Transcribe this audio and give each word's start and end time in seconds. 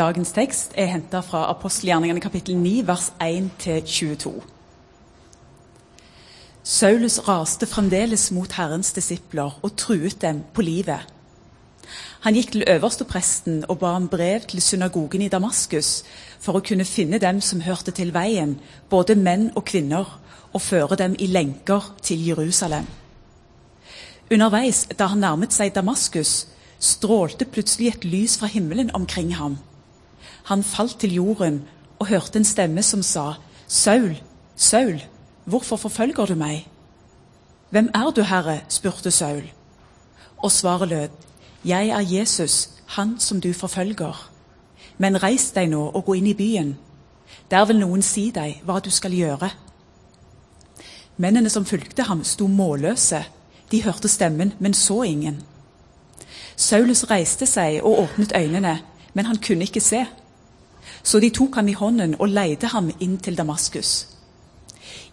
Dagens 0.00 0.30
tekst 0.32 0.72
er 0.80 0.86
henta 0.88 1.20
fra 1.20 1.42
apostelgjerningene 1.50 2.22
kapittel 2.24 2.56
9, 2.56 2.86
vers 2.88 3.10
1-22. 3.20 4.30
Saulus 6.64 7.18
raste 7.26 7.68
fremdeles 7.68 8.30
mot 8.32 8.56
Herrens 8.56 8.94
disipler 8.96 9.58
og 9.60 9.76
truet 9.76 10.16
dem 10.22 10.40
på 10.56 10.64
livet. 10.64 11.04
Han 12.24 12.38
gikk 12.38 12.54
til 12.54 12.64
øverstepresten 12.64 13.66
og 13.68 13.82
ba 13.84 13.92
om 14.00 14.08
brev 14.08 14.48
til 14.48 14.64
synagogen 14.64 15.20
i 15.20 15.28
Damaskus 15.28 15.92
for 16.40 16.56
å 16.56 16.64
kunne 16.64 16.88
finne 16.88 17.20
dem 17.20 17.44
som 17.44 17.60
hørte 17.60 17.92
til 17.92 18.16
veien, 18.16 18.56
både 18.88 19.20
menn 19.20 19.50
og 19.52 19.68
kvinner, 19.68 20.16
og 20.56 20.64
føre 20.64 20.96
dem 20.96 21.12
i 21.20 21.28
lenker 21.28 21.92
til 22.00 22.24
Jerusalem. 22.24 22.88
Underveis, 24.32 24.86
da 24.96 25.12
han 25.12 25.20
nærmet 25.20 25.52
seg 25.52 25.74
Damaskus, 25.76 26.46
strålte 26.80 27.44
plutselig 27.44 27.92
et 27.92 28.06
lys 28.08 28.40
fra 28.40 28.48
himmelen 28.48 28.88
omkring 28.96 29.36
ham. 29.36 29.60
Han 30.44 30.62
falt 30.62 30.98
til 31.00 31.14
jorden 31.14 31.62
og 31.98 32.06
hørte 32.06 32.38
en 32.38 32.44
stemme 32.44 32.82
som 32.82 33.02
sa, 33.02 33.32
Saul, 33.68 34.16
Saul, 34.56 35.02
hvorfor 35.44 35.76
forfølger 35.76 36.26
du 36.26 36.34
meg? 36.34 36.66
Hvem 37.70 37.90
er 37.94 38.10
du, 38.10 38.22
Herre? 38.22 38.60
spurte 38.68 39.10
Saul. 39.10 39.42
Og 40.42 40.52
svaret 40.52 40.88
lød, 40.88 41.08
Jeg 41.64 41.88
er 41.88 42.00
Jesus, 42.00 42.70
han 42.86 43.20
som 43.20 43.40
du 43.40 43.52
forfølger. 43.52 44.30
Men 44.98 45.22
reis 45.22 45.50
deg 45.52 45.68
nå 45.68 45.90
og 45.94 46.04
gå 46.04 46.14
inn 46.14 46.26
i 46.26 46.34
byen. 46.34 46.78
Der 47.50 47.64
vil 47.64 47.78
noen 47.78 48.02
si 48.02 48.30
deg 48.30 48.62
hva 48.64 48.80
du 48.80 48.90
skal 48.90 49.12
gjøre. 49.12 49.50
Mennene 51.16 51.50
som 51.50 51.64
fulgte 51.64 52.02
ham, 52.02 52.24
sto 52.24 52.46
målløse. 52.46 53.24
De 53.70 53.82
hørte 53.84 54.08
stemmen, 54.08 54.54
men 54.58 54.74
så 54.74 55.02
ingen. 55.02 55.42
Saulus 56.56 57.04
reiste 57.10 57.46
seg 57.46 57.82
og 57.82 57.98
åpnet 57.98 58.32
øynene, 58.36 58.80
men 59.14 59.26
han 59.26 59.36
kunne 59.36 59.68
ikke 59.68 59.80
se. 59.80 60.06
Så 61.02 61.20
de 61.20 61.30
tok 61.30 61.54
ham 61.54 61.68
i 61.68 61.76
hånden 61.76 62.16
og 62.18 62.28
leide 62.28 62.70
ham 62.72 62.90
inn 63.00 63.18
til 63.18 63.38
Damaskus. 63.38 64.06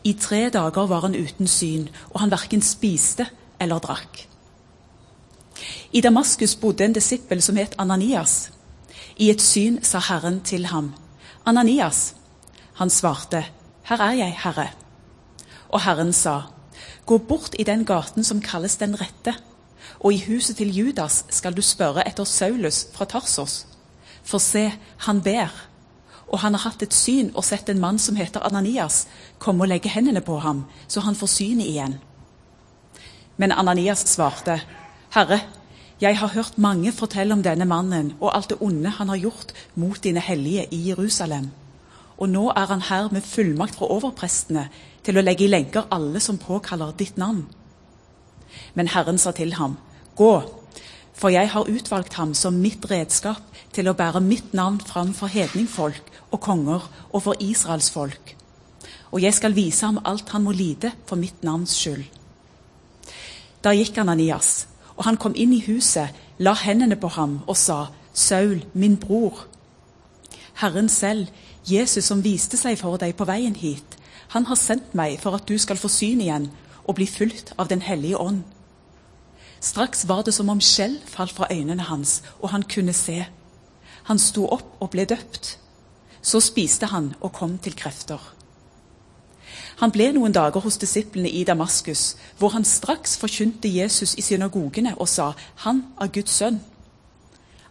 I 0.04 0.14
tre 0.14 0.50
dager 0.54 0.88
var 0.88 1.06
han 1.06 1.16
uten 1.16 1.48
syn, 1.48 1.88
og 2.14 2.22
han 2.22 2.32
verken 2.32 2.62
spiste 2.62 3.28
eller 3.60 3.80
drakk. 3.84 4.28
I 5.92 6.02
Damaskus 6.02 6.56
bodde 6.56 6.86
en 6.86 6.94
disippel 6.94 7.42
som 7.42 7.58
het 7.58 7.76
Ananias. 7.78 8.52
I 9.18 9.30
et 9.30 9.42
syn 9.42 9.80
sa 9.84 10.00
Herren 10.00 10.42
til 10.42 10.66
ham, 10.66 10.94
'Ananias.' 11.46 12.14
Han 12.74 12.90
svarte, 12.90 13.46
'Her 13.84 14.02
er 14.02 14.12
jeg, 14.12 14.38
Herre.' 14.44 14.74
Og 15.70 15.82
Herren 15.82 16.14
sa, 16.14 16.42
'Gå 17.06 17.18
bort 17.18 17.56
i 17.60 17.64
den 17.64 17.86
gaten 17.86 18.24
som 18.24 18.42
kalles 18.42 18.76
Den 18.76 19.02
rette.' 19.02 19.36
og 20.00 20.14
i 20.14 20.24
huset 20.28 20.58
til 20.58 20.76
Judas 20.76 21.26
skal 21.30 21.56
du 21.56 21.62
spørre 21.62 22.06
etter 22.08 22.24
Saulus 22.24 22.86
fra 22.94 23.06
Tarsos. 23.06 23.66
For 24.28 24.44
se, 24.44 24.70
han 25.08 25.22
ber, 25.24 25.54
og 26.28 26.42
han 26.44 26.58
har 26.58 26.66
hatt 26.68 26.84
et 26.84 26.96
syn 26.96 27.30
og 27.34 27.46
sett 27.48 27.70
en 27.72 27.80
mann 27.80 28.00
som 28.02 28.18
heter 28.20 28.44
Ananias, 28.44 29.06
komme 29.40 29.64
og 29.64 29.72
legge 29.72 29.92
hendene 29.94 30.22
på 30.22 30.40
ham, 30.44 30.66
så 30.92 31.06
han 31.06 31.16
får 31.16 31.32
synet 31.32 31.70
igjen. 31.70 31.96
Men 33.38 33.54
Ananias 33.56 34.04
svarte, 34.12 34.60
Herre, 35.16 35.40
jeg 36.02 36.18
har 36.20 36.34
hørt 36.34 36.58
mange 36.62 36.92
fortelle 36.94 37.34
om 37.34 37.42
denne 37.42 37.66
mannen 37.66 38.12
og 38.20 38.36
alt 38.36 38.52
det 38.52 38.60
onde 38.62 38.92
han 39.00 39.10
har 39.10 39.22
gjort 39.22 39.54
mot 39.76 40.04
dine 40.04 40.22
hellige 40.22 40.68
i 40.76 40.82
Jerusalem. 40.90 41.48
Og 42.18 42.30
nå 42.30 42.50
er 42.52 42.68
han 42.70 42.84
her 42.86 43.10
med 43.14 43.26
fullmakt 43.26 43.78
fra 43.78 43.90
overprestene 43.96 44.68
til 45.06 45.18
å 45.18 45.24
legge 45.24 45.46
i 45.46 45.50
lenker 45.50 45.88
alle 45.94 46.20
som 46.22 46.38
påkaller 46.42 46.94
ditt 47.00 47.18
navn. 47.18 47.46
Men 48.74 48.90
Herren 48.94 49.18
sa 49.18 49.32
til 49.32 49.56
ham, 49.58 49.78
Gå, 50.18 50.34
for 51.18 51.34
jeg 51.34 51.50
har 51.50 51.70
utvalgt 51.70 52.14
ham 52.14 52.34
som 52.38 52.60
mitt 52.62 52.86
redskap 52.92 53.42
til 53.74 53.90
å 53.90 53.96
bære 53.98 54.22
mitt 54.22 54.54
navn 54.54 54.78
fram 54.86 55.14
for 55.18 55.32
hedningfolk 55.34 56.12
og 56.30 56.42
konger 56.42 56.86
og 57.10 57.24
for 57.26 57.42
Israels 57.42 57.90
folk. 57.90 58.36
Og 59.12 59.24
jeg 59.24 59.34
skal 59.34 59.56
vise 59.56 59.86
ham 59.86 60.02
alt 60.06 60.30
han 60.30 60.46
må 60.46 60.54
lide 60.54 60.92
for 61.10 61.18
mitt 61.18 61.44
navns 61.44 61.74
skyld. 61.80 62.06
Da 63.64 63.74
gikk 63.74 63.98
Ananias, 63.98 64.68
og 64.96 65.08
han 65.08 65.18
kom 65.18 65.34
inn 65.36 65.54
i 65.56 65.64
huset, 65.66 66.14
la 66.38 66.54
hendene 66.54 66.98
på 67.00 67.10
ham 67.18 67.40
og 67.48 67.58
sa, 67.58 67.88
Saul, 68.14 68.62
min 68.74 68.98
bror. 68.98 69.46
Herren 70.62 70.90
selv, 70.90 71.28
Jesus 71.66 72.06
som 72.06 72.24
viste 72.24 72.58
seg 72.58 72.78
for 72.80 72.98
deg 73.02 73.16
på 73.18 73.26
veien 73.30 73.56
hit, 73.58 73.98
han 74.34 74.46
har 74.46 74.60
sendt 74.60 74.94
meg 74.98 75.18
for 75.22 75.38
at 75.38 75.48
du 75.50 75.58
skal 75.58 75.80
få 75.80 75.90
syn 75.92 76.22
igjen 76.22 76.50
og 76.86 76.98
bli 77.00 77.08
fulgt 77.10 77.54
av 77.58 77.70
Den 77.70 77.82
hellige 77.82 78.18
ånd. 78.18 78.44
Straks 79.60 80.06
var 80.08 80.24
det 80.24 80.34
som 80.34 80.50
om 80.50 80.62
skjell 80.62 81.00
falt 81.06 81.34
fra 81.34 81.48
øynene 81.52 81.84
hans, 81.90 82.22
og 82.40 82.50
han 82.50 82.64
kunne 82.64 82.94
se. 82.94 83.26
Han 84.08 84.20
sto 84.20 84.46
opp 84.48 84.78
og 84.80 84.92
ble 84.94 85.06
døpt. 85.10 85.58
Så 86.22 86.40
spiste 86.44 86.90
han 86.92 87.14
og 87.22 87.34
kom 87.34 87.58
til 87.58 87.76
krefter. 87.76 88.22
Han 89.78 89.94
ble 89.94 90.10
noen 90.14 90.34
dager 90.34 90.62
hos 90.66 90.80
disiplene 90.82 91.30
i 91.30 91.44
Damaskus, 91.46 92.16
hvor 92.40 92.56
han 92.56 92.66
straks 92.66 93.18
forkynte 93.22 93.70
Jesus 93.70 94.16
i 94.18 94.26
synagogene 94.26 94.96
og 94.98 95.08
sa, 95.08 95.34
'Han 95.56 95.84
er 96.02 96.08
Guds 96.08 96.42
sønn'. 96.42 96.60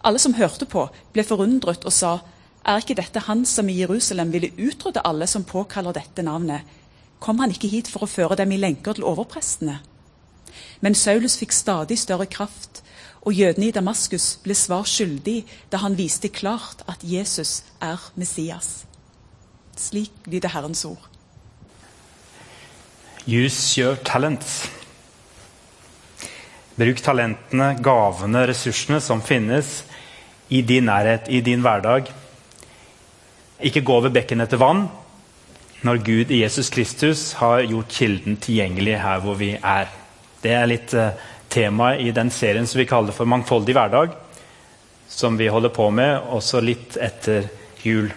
Alle 0.04 0.18
som 0.18 0.34
hørte 0.34 0.66
på, 0.66 0.88
ble 1.12 1.24
forundret 1.24 1.84
og 1.84 1.92
sa, 1.92 2.18
'Er 2.64 2.76
ikke 2.76 2.94
dette 2.94 3.20
han 3.20 3.44
som 3.44 3.68
i 3.68 3.80
Jerusalem 3.80 4.32
ville 4.32 4.53
utrydde 4.58 5.00
alle 5.04 5.26
som 5.26 5.44
påkaller 5.44 5.92
dette 5.92 6.22
navnet?' 6.22 6.62
Kom 7.20 7.38
han 7.38 7.50
ikke 7.50 7.68
hit 7.68 7.88
for 7.88 8.00
å 8.00 8.06
føre 8.06 8.36
dem 8.36 8.53
i 8.53 8.56
lenker 8.56 8.92
til 8.92 9.04
overprestene? 9.04 9.80
Men 10.80 10.94
Saulus 10.94 11.38
fikk 11.40 11.52
stadig 11.52 11.98
større 11.98 12.26
kraft, 12.26 12.82
og 13.26 13.34
jødene 13.34 13.68
i 13.68 13.74
Damaskus 13.74 14.36
ble 14.44 14.54
svar 14.54 14.86
skyldig 14.86 15.40
da 15.72 15.80
han 15.82 15.96
viste 15.98 16.30
klart 16.30 16.84
at 16.86 17.02
Jesus 17.02 17.64
er 17.82 17.98
Messias. 18.14 18.84
Slik 19.76 20.12
lyder 20.30 20.54
Herrens 20.54 20.84
ord. 20.84 21.08
Use 23.26 23.80
your 23.80 23.96
talents. 24.06 24.68
Bruk 26.76 27.00
talentene, 27.02 27.72
gavene, 27.82 28.44
ressursene 28.46 29.00
som 29.00 29.22
finnes 29.24 29.80
i 30.48 30.60
din 30.62 30.86
nærhet, 30.86 31.26
i 31.28 31.40
din 31.40 31.64
hverdag. 31.64 32.12
Ikke 33.64 33.82
gå 33.82 33.96
over 33.98 34.12
bekken 34.14 34.44
etter 34.44 34.60
vann 34.60 34.86
når 35.86 36.02
Gud 36.04 36.30
i 36.30 36.42
Jesus 36.42 36.70
Kristus 36.70 37.32
har 37.40 37.64
gjort 37.66 37.92
kilden 37.92 38.36
tilgjengelig 38.42 39.00
her 39.02 39.20
hvor 39.24 39.34
vi 39.40 39.54
er. 39.56 39.90
Det 40.46 40.54
er 40.54 40.68
litt 40.70 40.92
uh, 40.94 41.10
temaet 41.50 42.04
i 42.06 42.12
den 42.14 42.30
serien 42.30 42.66
som 42.70 42.78
vi 42.78 42.86
kaller 42.86 43.14
for 43.14 43.26
Mangfoldig 43.26 43.74
hverdag, 43.74 44.12
som 45.10 45.34
vi 45.38 45.48
holder 45.50 45.72
på 45.74 45.88
med 45.90 46.28
også 46.36 46.60
litt 46.62 46.94
etter 47.02 47.48
jul. 47.82 48.12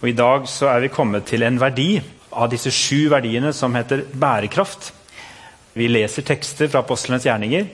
Og 0.00 0.08
I 0.10 0.16
dag 0.18 0.48
så 0.50 0.72
er 0.72 0.82
vi 0.82 0.90
kommet 0.90 1.28
til 1.30 1.46
en 1.46 1.60
verdi 1.62 1.92
av 2.34 2.50
disse 2.50 2.72
sju 2.74 3.06
verdiene 3.12 3.52
som 3.54 3.74
heter 3.78 4.02
bærekraft. 4.10 4.90
Vi 5.78 5.86
leser 5.90 6.26
tekster 6.26 6.70
fra 6.72 6.82
apostlenes 6.82 7.26
gjerninger 7.28 7.70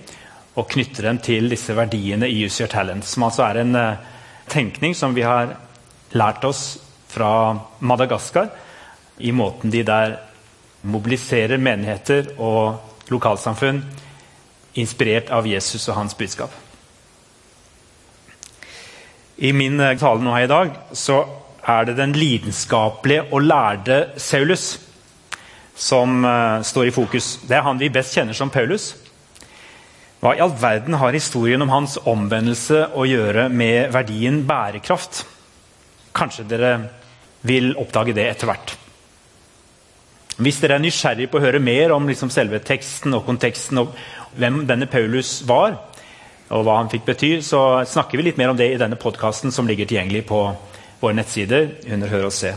og 0.60 0.68
knytter 0.70 1.08
dem 1.08 1.24
til 1.24 1.48
disse 1.52 1.72
verdiene 1.76 2.28
i 2.28 2.44
Use 2.44 2.62
Your 2.62 2.72
Talent, 2.72 3.08
som 3.08 3.24
altså 3.24 3.48
er 3.48 3.64
en 3.64 3.76
uh, 3.80 4.00
tenkning 4.52 4.92
som 4.96 5.16
vi 5.16 5.24
har 5.24 5.56
lært 6.12 6.44
oss 6.44 6.66
fra 7.08 7.54
Madagaskar, 7.80 8.52
i 9.24 9.32
måten 9.32 9.72
de 9.72 9.86
der 9.86 10.18
mobiliserer 10.84 11.56
menigheter 11.56 12.34
og 12.36 12.92
lokalsamfunn 13.12 13.82
inspirert 14.80 15.30
av 15.30 15.46
Jesus 15.46 15.88
og 15.88 15.98
hans 15.98 16.16
budskap. 16.18 16.52
I 19.36 19.52
min 19.52 19.80
eh, 19.80 19.96
tale 19.98 20.22
nå 20.22 20.34
her 20.34 20.46
i 20.46 20.50
dag 20.50 20.74
så 20.94 21.22
er 21.64 21.88
det 21.88 21.96
den 21.98 22.12
lidenskapelige 22.16 23.26
og 23.32 23.46
lærde 23.46 23.98
Saulus 24.20 24.74
som 25.74 26.20
uh, 26.22 26.62
står 26.62 26.86
i 26.86 26.94
fokus. 26.94 27.38
Det 27.48 27.56
er 27.56 27.64
han 27.66 27.80
vi 27.80 27.88
best 27.90 28.14
kjenner 28.14 28.36
som 28.36 28.52
Paulus. 28.52 28.92
Hva 30.20 30.36
i 30.36 30.42
all 30.44 30.52
verden 30.60 30.94
har 31.00 31.16
historien 31.16 31.64
om 31.64 31.72
hans 31.72 31.96
omvendelse 31.98 32.84
å 32.94 33.06
gjøre 33.08 33.48
med 33.50 33.90
verdien 33.92 34.44
bærekraft? 34.46 35.24
Kanskje 36.14 36.46
dere 36.52 36.70
vil 37.42 37.74
oppdage 37.80 38.14
det 38.14 38.28
etter 38.30 38.52
hvert. 38.52 38.76
Hvis 40.34 40.56
dere 40.58 40.80
er 40.80 40.82
nysgjerrig 40.82 41.28
på 41.30 41.38
å 41.38 41.44
høre 41.44 41.60
mer 41.62 41.92
om 41.94 42.08
liksom 42.10 42.30
selve 42.34 42.58
teksten 42.66 43.14
og 43.14 43.22
konteksten, 43.26 43.78
og 43.78 43.92
hvem 44.34 44.64
denne 44.66 44.88
Paulus 44.90 45.44
var, 45.46 45.76
og 46.50 46.64
hva 46.66 46.80
han 46.80 46.90
fikk 46.90 47.06
bety, 47.06 47.30
så 47.46 47.84
snakker 47.86 48.18
vi 48.18 48.26
litt 48.26 48.40
mer 48.40 48.50
om 48.50 48.58
det 48.58 48.72
i 48.72 48.80
denne 48.80 48.98
podkasten 49.00 49.54
som 49.54 49.68
ligger 49.70 49.86
tilgjengelig 49.86 50.24
på 50.26 50.40
våre 51.00 51.16
nettsider 51.16 51.70
under 51.94 52.10
Hør 52.10 52.26
og 52.28 52.34
se. 52.34 52.50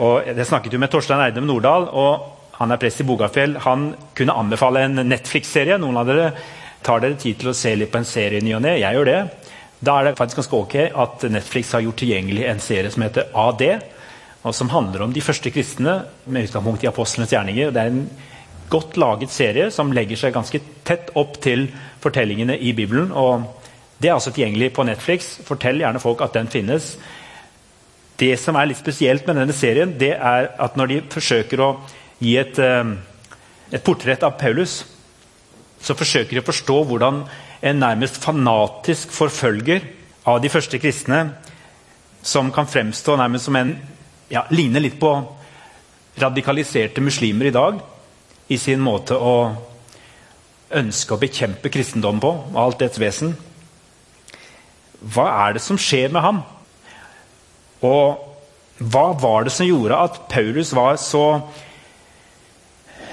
Og 0.00 0.30
jeg 0.30 0.48
snakket 0.48 0.72
jo 0.72 0.80
med 0.80 0.92
Torstein 0.92 1.20
Eidem 1.26 1.46
Nordahl, 1.48 1.90
og 1.92 2.56
han 2.58 2.72
er 2.72 2.80
prest 2.80 3.04
i 3.04 3.06
Bogafjell. 3.06 3.58
Han 3.66 3.90
kunne 4.16 4.38
anbefale 4.40 4.86
en 4.86 5.02
Netflix-serie. 5.10 5.76
Noen 5.78 6.00
av 6.00 6.08
dere 6.08 6.32
tar 6.86 7.04
dere 7.04 7.18
tid 7.20 7.38
til 7.42 7.52
å 7.52 7.56
se 7.56 7.74
litt 7.76 7.92
på 7.92 8.00
en 8.00 8.08
serie 8.08 8.40
ny 8.42 8.56
og 8.56 8.64
ne. 8.64 8.78
Jeg 8.80 8.96
gjør 8.96 9.10
det. 9.10 9.20
Da 9.84 9.98
er 9.98 10.08
det 10.08 10.16
faktisk 10.18 10.40
ganske 10.40 10.58
ok 10.64 10.76
at 11.04 11.28
Netflix 11.30 11.76
har 11.76 11.84
gjort 11.84 12.00
tilgjengelig 12.00 12.48
en 12.48 12.62
serie 12.62 12.90
som 12.90 13.04
heter 13.04 13.28
AD 13.36 13.62
og 14.48 14.56
som 14.56 14.70
handler 14.72 15.04
om 15.04 15.12
de 15.12 15.22
første 15.24 15.52
kristne 15.52 16.00
med 16.26 16.48
utgangspunkt 16.48 16.84
i 16.84 16.88
apostlenes 16.90 17.32
gjerninger. 17.34 17.72
Det 17.74 17.82
er 17.82 17.92
en 17.92 18.08
godt 18.72 18.96
laget 19.00 19.32
serie 19.32 19.68
som 19.74 19.92
legger 19.96 20.20
seg 20.20 20.34
ganske 20.36 20.60
tett 20.88 21.12
opp 21.18 21.38
til 21.44 21.68
fortellingene 22.02 22.56
i 22.56 22.72
Bibelen. 22.76 23.12
og 23.12 23.44
Det 24.00 24.08
er 24.08 24.14
altså 24.16 24.32
tilgjengelig 24.32 24.72
på 24.72 24.86
Netflix. 24.88 25.36
Fortell 25.44 25.80
gjerne 25.82 26.00
folk 26.00 26.22
at 26.24 26.36
den 26.36 26.48
finnes. 26.48 26.96
Det 28.18 28.34
som 28.40 28.56
er 28.56 28.70
litt 28.70 28.80
spesielt 28.80 29.26
med 29.26 29.36
denne 29.38 29.54
serien, 29.54 29.94
det 29.98 30.14
er 30.16 30.48
at 30.58 30.76
når 30.76 30.86
de 30.90 31.02
forsøker 31.12 31.60
å 31.62 31.74
gi 32.18 32.36
et, 32.36 32.58
eh, 32.58 32.94
et 33.72 33.84
portrett 33.84 34.22
av 34.22 34.38
Paulus, 34.38 34.84
så 35.80 35.94
forsøker 35.94 36.34
de 36.34 36.42
å 36.42 36.48
forstå 36.48 36.78
hvordan 36.88 37.22
en 37.62 37.78
nærmest 37.78 38.18
fanatisk 38.22 39.12
forfølger 39.14 39.84
av 40.26 40.40
de 40.42 40.50
første 40.50 40.78
kristne, 40.78 41.34
som 42.22 42.50
kan 42.52 42.66
fremstå 42.66 43.16
nærmest 43.16 43.44
som 43.44 43.56
en 43.56 43.76
ja, 44.28 44.44
Ligner 44.50 44.82
litt 44.84 44.98
på 45.00 45.12
radikaliserte 46.18 47.00
muslimer 47.00 47.48
i 47.48 47.54
dag 47.54 47.80
i 48.48 48.58
sin 48.58 48.80
måte 48.82 49.16
å 49.16 49.36
ønske 50.78 51.14
å 51.14 51.20
bekjempe 51.20 51.70
kristendommen 51.72 52.20
på 52.22 52.32
og 52.32 52.58
alt 52.60 52.82
dets 52.82 53.00
vesen. 53.00 53.34
Hva 54.98 55.28
er 55.46 55.56
det 55.56 55.62
som 55.64 55.78
skjer 55.80 56.12
med 56.12 56.24
ham? 56.24 56.42
Og 57.86 58.24
hva 58.78 59.06
var 59.18 59.46
det 59.46 59.54
som 59.54 59.66
gjorde 59.66 60.00
at 60.06 60.20
Paulus 60.30 60.72
var 60.76 60.98
så 61.02 61.24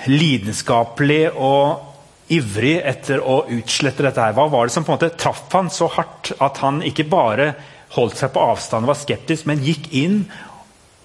lidenskapelig 0.09 1.29
og 1.33 2.33
ivrig 2.33 2.75
etter 2.85 3.21
å 3.21 3.43
utslette 3.53 4.05
dette? 4.05 4.21
her? 4.21 4.35
Hva 4.37 4.49
var 4.51 4.67
det 4.67 4.75
som 4.75 4.85
på 4.85 4.93
en 4.93 4.99
måte 4.99 5.13
traff 5.17 5.45
han 5.53 5.71
så 5.73 5.89
hardt 5.95 6.33
at 6.41 6.61
han 6.65 6.81
ikke 6.85 7.07
bare 7.09 7.53
holdt 7.95 8.19
seg 8.19 8.33
på 8.33 8.43
avstand 8.43 8.85
og 8.85 8.91
var 8.91 8.99
skeptisk, 8.99 9.45
men 9.49 9.63
gikk 9.63 9.91
inn 9.95 10.23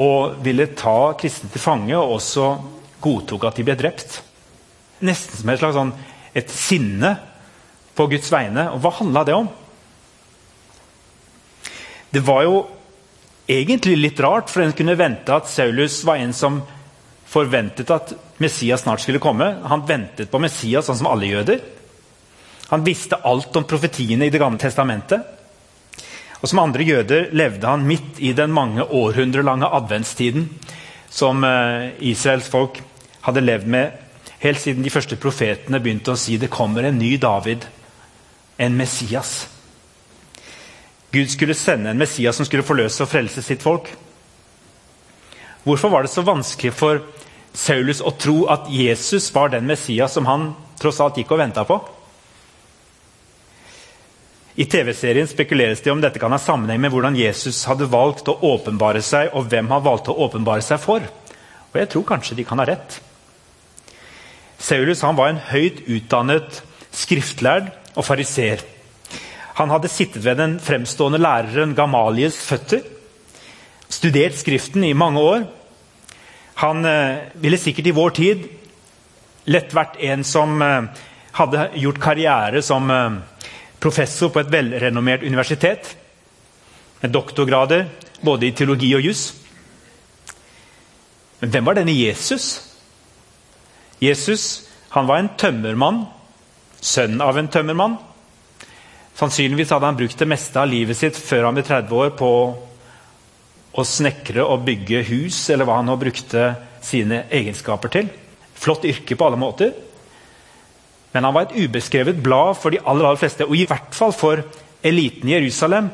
og 0.01 0.41
ville 0.45 0.71
ta 0.79 1.13
kristne 1.21 1.51
til 1.53 1.63
fange, 1.63 1.97
og 1.97 2.17
også 2.17 2.47
godtok 3.05 3.47
at 3.51 3.59
de 3.61 3.67
ble 3.67 3.77
drept? 3.79 4.21
Nesten 5.05 5.41
som 5.41 5.53
et 5.53 5.61
slags 5.61 5.77
sånn, 5.77 5.93
et 6.37 6.53
sinne 6.53 7.15
på 7.97 8.07
Guds 8.09 8.31
vegne. 8.33 8.69
Og 8.75 8.81
hva 8.81 8.95
handla 9.01 9.25
det 9.29 9.37
om? 9.37 9.49
Det 12.11 12.23
var 12.27 12.45
jo 12.47 12.63
egentlig 13.51 13.99
litt 13.99 14.21
rart, 14.23 14.51
for 14.51 14.65
en 14.65 14.75
kunne 14.77 14.99
vente 14.99 15.35
at 15.35 15.51
Saulus 15.51 16.01
var 16.07 16.23
en 16.23 16.33
som 16.37 16.61
forventet 17.31 17.91
at 17.95 18.15
Messias 18.43 18.83
snart 18.83 19.05
skulle 19.05 19.23
komme. 19.23 19.53
Han 19.69 19.85
ventet 19.87 20.31
på 20.31 20.41
Messias, 20.43 20.89
sånn 20.89 20.99
som 21.03 21.11
alle 21.11 21.29
jøder. 21.31 21.61
Han 22.71 22.87
visste 22.87 23.19
alt 23.27 23.55
om 23.59 23.67
profetiene 23.67 24.27
i 24.27 24.33
Det 24.33 24.41
gamle 24.41 24.59
testamentet. 24.63 25.40
Og 26.41 26.49
Som 26.49 26.63
andre 26.63 26.83
jøder 26.83 27.29
levde 27.37 27.69
han 27.69 27.87
midt 27.87 28.19
i 28.19 28.33
den 28.33 28.53
mange 28.53 28.85
århundrer 28.85 29.45
lange 29.45 29.69
adventstiden 29.69 30.49
som 31.11 31.45
eh, 31.45 31.91
Israels 32.01 32.49
folk 32.49 32.81
hadde 33.27 33.43
levd 33.45 33.67
med 33.69 33.91
helt 34.41 34.61
siden 34.61 34.85
de 34.85 34.93
første 34.93 35.19
profetene 35.21 35.81
begynte 35.83 36.15
å 36.15 36.19
si 36.19 36.39
det 36.41 36.53
kommer 36.53 36.87
en 36.87 36.99
ny 36.99 37.17
David, 37.21 37.67
en 38.57 38.77
Messias. 38.79 39.49
Gud 41.13 41.29
skulle 41.29 41.59
sende 41.59 41.91
en 41.91 42.01
Messias 42.01 42.39
som 42.39 42.47
skulle 42.47 42.65
forløse 42.65 43.03
og 43.05 43.11
frelse 43.11 43.43
sitt 43.43 43.63
folk. 43.63 43.91
Hvorfor 45.67 45.93
var 45.93 46.07
det 46.07 46.13
så 46.15 46.25
vanskelig 46.25 46.73
for 46.73 47.03
Saulus 47.53 48.01
å 48.01 48.15
tro 48.17 48.45
at 48.49 48.71
Jesus 48.71 49.29
var 49.35 49.51
den 49.53 49.67
Messias 49.69 50.15
som 50.17 50.29
han 50.31 50.53
tross 50.81 51.03
alt 51.03 51.19
gikk 51.19 51.35
og 51.35 51.43
venta 51.43 51.67
på? 51.69 51.81
I 54.61 54.67
TV-serien 54.69 55.29
spekuleres 55.29 55.81
det 55.81 55.93
om 55.93 56.01
dette 56.03 56.21
kan 56.21 56.33
ha 56.35 56.39
sammenheng 56.41 56.83
med 56.83 56.93
hvordan 56.93 57.17
Jesus 57.17 57.63
hadde 57.65 57.89
valgt 57.89 58.29
å 58.29 58.37
åpenbare 58.45 59.01
seg, 59.05 59.31
og 59.33 59.47
hvem 59.49 59.71
han 59.73 59.85
valgte 59.87 60.13
å 60.13 60.27
åpenbare 60.27 60.65
seg 60.65 60.83
for. 60.83 61.07
Og 61.71 61.79
jeg 61.81 61.89
tror 61.93 62.05
kanskje 62.11 62.37
de 62.37 62.45
kan 62.45 62.61
ha 62.61 62.67
rett. 62.69 62.99
Saulus 64.61 65.01
var 65.01 65.31
en 65.31 65.41
høyt 65.49 65.81
utdannet 65.89 66.61
skriftlærd 66.93 67.71
og 67.95 68.05
fariser. 68.05 68.61
Han 69.57 69.73
hadde 69.73 69.93
sittet 69.93 70.25
ved 70.27 70.37
den 70.41 70.59
fremstående 70.61 71.21
læreren 71.21 71.73
Gamalies 71.79 72.37
føtter, 72.45 72.85
studert 73.89 74.37
Skriften 74.37 74.85
i 74.85 74.93
mange 74.93 75.25
år. 75.25 75.49
Han 76.61 76.85
eh, 76.85 77.33
ville 77.41 77.59
sikkert 77.59 77.89
i 77.89 77.97
vår 77.97 78.17
tid 78.19 78.45
lett 79.49 79.73
vært 79.75 79.97
en 80.05 80.25
som 80.27 80.61
eh, 80.63 80.91
hadde 81.39 81.71
gjort 81.81 82.03
karriere 82.03 82.61
som 82.65 82.93
eh, 82.93 83.21
professor 83.81 84.31
på 84.33 84.43
et 84.43 84.53
velrenommert 84.53 85.25
universitet. 85.25 85.95
Med 87.01 87.13
doktorgrader 87.15 87.87
både 88.25 88.49
i 88.49 88.55
teologi 88.57 88.93
og 88.97 89.05
juss. 89.05 89.31
Men 91.41 91.53
hvem 91.53 91.67
var 91.67 91.79
denne 91.81 91.97
Jesus? 91.97 92.51
Jesus 94.01 94.67
han 94.91 95.07
var 95.07 95.21
en 95.21 95.31
tømmermann, 95.39 96.03
sønn 96.83 97.21
av 97.23 97.39
en 97.39 97.49
tømmermann. 97.49 97.95
Sannsynligvis 99.17 99.71
hadde 99.71 99.87
han 99.87 99.99
brukt 99.99 100.19
det 100.19 100.29
meste 100.29 100.59
av 100.59 100.71
livet 100.71 100.99
sitt 100.99 101.19
før 101.19 101.47
han 101.47 101.57
ble 101.57 101.65
30 101.67 101.95
år 101.95 102.11
på 102.19 102.31
å 103.71 103.85
snekre 103.87 104.43
og 104.43 104.65
bygge 104.67 105.05
hus, 105.07 105.39
eller 105.53 105.69
hva 105.69 105.79
han 105.79 105.87
nå 105.87 105.95
brukte 106.01 106.49
sine 106.83 107.23
egenskaper 107.31 107.93
til. 107.95 108.11
Flott 108.61 108.85
yrke 108.89 109.17
på 109.17 109.29
alle 109.29 109.39
måter. 109.41 109.71
Men 111.13 111.27
han 111.27 111.35
var 111.35 111.49
et 111.49 111.57
ubeskrevet 111.67 112.23
blad 112.23 112.55
for 112.61 112.71
de 112.71 112.81
aller, 112.85 113.07
aller 113.09 113.19
fleste, 113.19 113.47
og 113.47 113.57
i 113.57 113.67
hvert 113.67 113.95
fall 113.97 114.15
for 114.15 114.43
eliten 114.87 115.29
i 115.29 115.35
Jerusalem. 115.35 115.91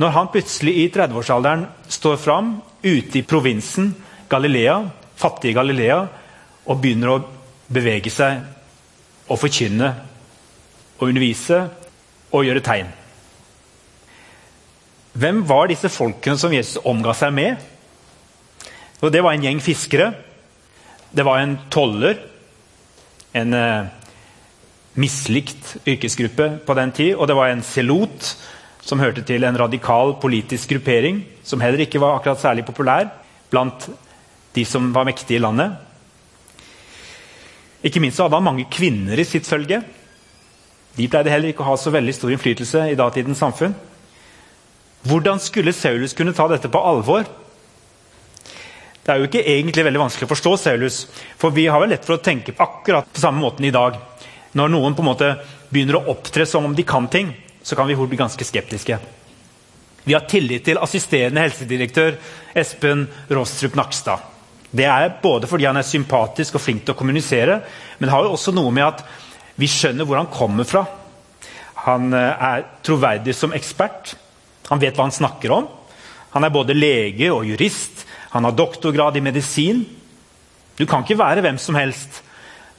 Når 0.00 0.12
han 0.12 0.30
plutselig 0.32 0.76
i 0.80 0.88
30-årsalderen 0.92 1.66
står 1.92 2.16
fram 2.20 2.56
ute 2.84 3.20
i 3.20 3.24
provinsen 3.24 3.94
Galilea, 4.28 4.78
fattige 5.16 5.56
Galilea, 5.56 6.02
og 6.66 6.80
begynner 6.82 7.12
å 7.12 7.22
bevege 7.72 8.10
seg 8.12 8.42
og 9.26 9.40
forkynne 9.40 9.90
og 10.96 11.08
undervise 11.08 11.60
og 12.32 12.46
gjøre 12.46 12.64
tegn. 12.64 12.88
Hvem 15.16 15.42
var 15.48 15.70
disse 15.70 15.88
folkene 15.88 16.36
som 16.40 16.52
Jesus 16.52 16.82
omga 16.84 17.14
seg 17.16 17.32
med? 17.32 17.60
Og 19.00 19.12
det 19.12 19.22
var 19.24 19.36
en 19.36 19.44
gjeng 19.44 19.62
fiskere. 19.64 20.10
Det 21.12 21.24
var 21.24 21.40
en 21.40 21.54
toller. 21.72 22.18
En 23.36 23.54
eh, 23.56 23.88
mislikt 24.96 25.76
yrkesgruppe 25.86 26.50
på 26.66 26.76
den 26.78 26.92
tid. 26.96 27.14
Og 27.16 27.28
det 27.28 27.36
var 27.36 27.52
en 27.52 27.64
selot, 27.64 28.32
som 28.86 29.02
hørte 29.02 29.24
til 29.26 29.44
en 29.44 29.58
radikal 29.58 30.14
politisk 30.22 30.70
gruppering, 30.74 31.24
som 31.44 31.60
heller 31.60 31.84
ikke 31.84 32.00
var 32.02 32.18
akkurat 32.18 32.40
særlig 32.42 32.66
populær 32.66 33.10
blant 33.50 33.88
de 34.56 34.64
som 34.64 34.92
var 34.94 35.06
mektige 35.08 35.38
i 35.38 35.42
landet. 35.42 35.74
Ikke 37.86 38.00
minst 38.02 38.18
hadde 38.22 38.34
han 38.34 38.46
mange 38.46 38.66
kvinner 38.72 39.18
i 39.18 39.26
sitt 39.26 39.46
følge. 39.46 39.82
De 40.96 41.08
pleide 41.12 41.30
heller 41.30 41.52
ikke 41.52 41.62
å 41.62 41.70
ha 41.70 41.76
så 41.78 41.92
veldig 41.92 42.14
stor 42.16 42.32
innflytelse 42.32 42.86
i 42.90 42.96
datidens 42.98 43.42
samfunn. 43.42 43.74
Hvordan 45.06 45.38
skulle 45.42 45.74
Saulus 45.76 46.16
kunne 46.16 46.34
ta 46.34 46.48
dette 46.50 46.70
på 46.72 46.80
alvor? 46.82 47.26
Det 49.06 49.12
er 49.12 49.20
jo 49.20 49.28
ikke 49.28 49.44
egentlig 49.44 49.84
veldig 49.86 50.00
vanskelig 50.02 50.26
å 50.26 50.32
forstå 50.32 50.52
Saulus, 50.58 51.04
for 51.38 51.54
vi 51.54 51.68
har 51.70 51.78
vel 51.82 51.92
lett 51.94 52.06
for 52.06 52.16
å 52.16 52.22
tenke 52.22 52.56
akkurat 52.58 53.06
på 53.06 53.22
samme 53.22 53.38
måten 53.44 53.68
i 53.68 53.74
dag. 53.74 54.00
Når 54.56 54.72
noen 54.72 54.94
på 54.96 55.04
en 55.04 55.10
måte 55.10 55.34
begynner 55.68 55.98
å 55.98 56.14
opptre 56.14 56.46
som 56.48 56.64
om 56.64 56.74
de 56.76 56.84
kan 56.86 57.08
ting, 57.12 57.34
så 57.62 57.76
kan 57.76 57.88
vi 57.88 57.96
bli 57.96 58.16
ganske 58.16 58.44
skeptiske. 58.44 58.98
Vi 60.06 60.14
har 60.14 60.24
tillit 60.30 60.64
til 60.64 60.78
assisterende 60.78 61.42
helsedirektør 61.42 62.14
Espen 62.54 63.04
Rostrup 63.28 63.74
Nakstad. 63.76 64.22
Det 64.70 64.86
er 64.86 65.16
både 65.22 65.48
fordi 65.50 65.66
han 65.66 65.78
er 65.80 65.86
sympatisk 65.86 66.56
og 66.56 66.62
flink 66.62 66.84
til 66.84 66.94
å 66.94 66.98
kommunisere, 66.98 67.58
men 67.98 68.06
det 68.06 68.14
har 68.14 68.24
jo 68.24 68.36
også 68.36 68.54
noe 68.54 68.72
med 68.74 68.86
at 68.86 69.02
vi 69.58 69.68
skjønner 69.70 70.06
hvor 70.06 70.20
han 70.20 70.30
kommer 70.32 70.68
fra. 70.68 70.84
Han 71.86 72.12
eh, 72.14 72.46
er 72.48 72.66
troverdig 72.86 73.34
som 73.36 73.54
ekspert. 73.56 74.14
Han 74.70 74.80
vet 74.82 74.96
hva 74.96 75.06
han 75.08 75.14
snakker 75.14 75.52
om. 75.54 75.68
Han 76.34 76.44
er 76.44 76.54
både 76.54 76.76
lege 76.76 77.32
og 77.32 77.46
jurist. 77.48 78.04
Han 78.34 78.46
har 78.46 78.56
doktorgrad 78.56 79.16
i 79.16 79.24
medisin. 79.24 79.84
Du 80.76 80.84
kan 80.86 81.04
ikke 81.04 81.18
være 81.18 81.44
hvem 81.44 81.58
som 81.62 81.78
helst 81.78 82.22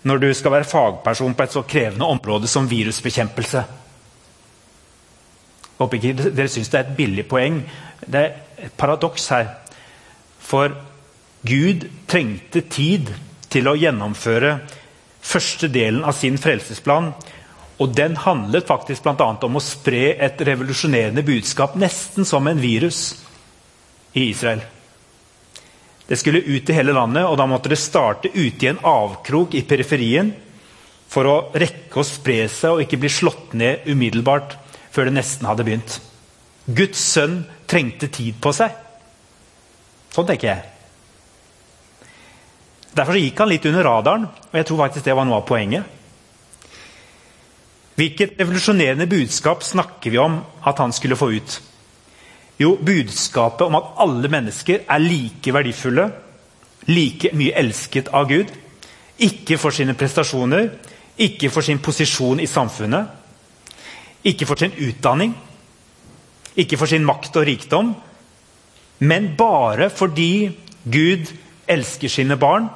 når 0.08 0.22
du 0.24 0.28
skal 0.36 0.54
være 0.56 0.68
fagperson 0.68 1.36
på 1.36 1.46
et 1.46 1.54
så 1.54 1.64
krevende 1.68 2.08
område 2.08 2.48
som 2.48 2.70
virusbekjempelse. 2.70 3.64
Håper 5.78 5.98
ikke 5.98 6.32
dere 6.34 6.50
syns 6.50 6.72
det 6.74 6.80
er 6.80 6.88
et 6.88 6.98
billig 6.98 7.28
poeng. 7.30 7.60
Det 8.02 8.22
er 8.22 8.68
et 8.68 8.78
paradoks 8.78 9.28
her. 9.34 9.52
For 10.40 10.74
Gud 11.48 11.86
trengte 12.10 12.64
tid 12.72 13.12
til 13.52 13.70
å 13.70 13.78
gjennomføre 13.78 14.58
første 15.22 15.70
delen 15.72 16.06
av 16.08 16.16
sin 16.18 16.40
frelsesplan. 16.42 17.12
Og 17.78 17.94
den 17.94 18.18
handlet 18.18 18.66
faktisk 18.70 19.06
bl.a. 19.06 19.30
om 19.46 19.60
å 19.60 19.64
spre 19.64 20.16
et 20.16 20.40
revolusjonerende 20.42 21.22
budskap, 21.26 21.76
nesten 21.78 22.26
som 22.26 22.48
en 22.50 22.62
virus, 22.62 23.12
i 24.18 24.32
Israel. 24.32 24.64
Det 26.08 26.18
skulle 26.20 26.40
ut 26.40 26.70
i 26.70 26.76
hele 26.76 26.96
landet, 26.96 27.26
og 27.28 27.36
da 27.40 27.48
måtte 27.50 27.72
det 27.72 27.80
starte 27.82 28.32
ute 28.32 28.66
i 28.66 28.70
en 28.72 28.84
avkrok 28.88 29.58
i 29.60 29.66
periferien 29.68 30.32
for 31.12 31.28
å 31.28 31.36
rekke 31.56 32.00
å 32.00 32.08
spre 32.08 32.46
seg 32.52 32.76
og 32.76 32.84
ikke 32.84 33.00
bli 33.02 33.12
slått 33.12 33.56
ned 33.60 33.88
umiddelbart 33.88 34.56
før 34.92 35.10
det 35.10 35.18
nesten 35.18 35.48
hadde 35.48 35.66
begynt. 35.68 36.00
Guds 36.68 37.00
sønn 37.00 37.42
trengte 37.68 38.10
tid 38.12 38.40
på 38.44 38.52
seg. 38.56 38.72
Sånn 40.16 40.28
tenker 40.28 40.50
jeg. 40.50 40.74
Derfor 42.98 43.20
gikk 43.20 43.40
han 43.44 43.52
litt 43.52 43.68
under 43.70 43.86
radaren, 43.86 44.26
og 44.26 44.56
jeg 44.58 44.68
tror 44.68 44.82
faktisk 44.86 45.06
det 45.06 45.16
var 45.16 45.28
noe 45.28 45.42
av 45.42 45.48
poenget. 45.48 45.96
Hvilket 47.98 48.38
revolusjonerende 48.40 49.08
budskap 49.10 49.64
snakker 49.66 50.14
vi 50.14 50.20
om 50.22 50.40
at 50.70 50.80
han 50.82 50.94
skulle 50.94 51.18
få 51.18 51.32
ut? 51.34 51.60
Jo, 52.58 52.74
budskapet 52.82 53.68
om 53.68 53.78
at 53.78 53.92
alle 54.02 54.30
mennesker 54.34 54.88
er 54.90 55.04
like 55.04 55.54
verdifulle, 55.54 56.08
like 56.90 57.30
mye 57.38 57.54
elsket 57.60 58.10
av 58.16 58.30
Gud. 58.32 58.50
Ikke 59.22 59.58
for 59.62 59.74
sine 59.74 59.94
prestasjoner, 59.98 60.72
ikke 61.18 61.50
for 61.54 61.66
sin 61.66 61.82
posisjon 61.82 62.42
i 62.42 62.50
samfunnet, 62.50 63.06
ikke 64.26 64.46
for 64.46 64.60
sin 64.60 64.74
utdanning, 64.74 65.34
ikke 66.58 66.78
for 66.78 66.90
sin 66.90 67.06
makt 67.06 67.38
og 67.38 67.46
rikdom, 67.48 67.94
men 69.00 69.32
bare 69.38 69.90
fordi 69.94 70.50
Gud 70.84 71.30
elsker 71.70 72.10
sine 72.10 72.38
barn 72.42 72.70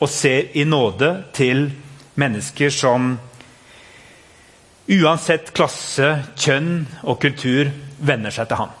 og 0.00 0.10
ser 0.12 0.52
i 0.54 0.64
nåde 0.64 1.10
til 1.34 1.70
mennesker 2.14 2.70
som 2.70 3.14
uansett 4.86 5.50
klasse, 5.56 6.10
kjønn 6.38 6.84
og 7.02 7.18
kultur 7.22 7.72
venner 7.98 8.34
seg 8.34 8.50
til 8.50 8.62
ham. 8.62 8.74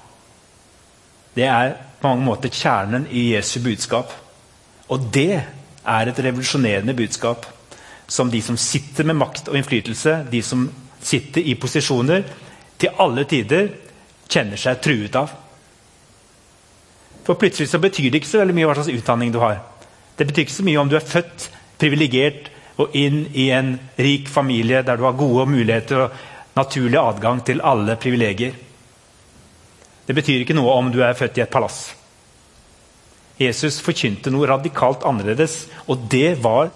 Det 1.36 1.44
er 1.44 1.74
på 2.00 2.08
mange 2.08 2.24
måter 2.24 2.52
kjernen 2.52 3.06
i 3.12 3.30
Jesu 3.34 3.60
budskap. 3.64 4.12
Og 4.88 5.08
det 5.12 5.36
er 5.36 6.08
et 6.08 6.24
revolusjonerende 6.24 6.94
budskap 6.96 7.46
som 8.08 8.30
de 8.30 8.40
som 8.42 8.56
sitter 8.56 9.04
med 9.04 9.18
makt 9.18 9.50
og 9.50 9.58
innflytelse, 9.58 10.20
de 10.30 10.42
som 10.42 10.68
sitter 11.02 11.44
i 11.44 11.56
posisjoner, 11.60 12.24
til 12.78 13.02
alle 13.02 13.24
tider 13.28 13.70
kjenner 14.30 14.60
seg 14.60 14.80
truet 14.84 15.16
av. 15.18 15.32
For 17.26 17.38
plutselig 17.40 17.70
så 17.72 17.80
betyr 17.82 18.10
det 18.10 18.20
ikke 18.20 18.30
så 18.30 18.42
veldig 18.42 18.56
mye 18.56 18.68
hva 18.68 18.76
slags 18.78 18.92
utdanning 18.94 19.32
du 19.34 19.40
har. 19.42 19.58
Det 20.16 20.26
betyr 20.28 20.46
ikke 20.46 20.58
så 20.58 20.66
mye 20.66 20.80
om 20.80 20.90
du 20.90 20.96
er 20.96 21.08
født 21.08 21.48
privilegert 21.80 22.52
og 22.80 22.94
inn 22.96 23.24
i 23.34 23.48
en 23.56 23.74
rik 23.98 24.28
familie 24.30 24.82
der 24.86 24.96
du 24.96 25.04
har 25.08 25.18
gode 25.18 25.48
muligheter 25.50 26.06
og 26.06 26.22
naturlig 26.56 27.00
adgang 27.00 27.42
til 27.44 27.60
alle 27.64 27.96
privilegier. 28.00 28.54
Det 30.06 30.14
betyr 30.14 30.42
ikke 30.44 30.56
noe 30.56 30.74
om 30.78 30.90
du 30.94 31.00
er 31.02 31.16
født 31.18 31.38
i 31.40 31.44
et 31.44 31.52
palass. 31.52 31.90
Jesus 33.40 33.80
forkynte 33.84 34.32
noe 34.32 34.48
radikalt 34.48 35.04
annerledes, 35.04 35.66
og 35.90 36.06
det 36.12 36.38
var 36.44 36.70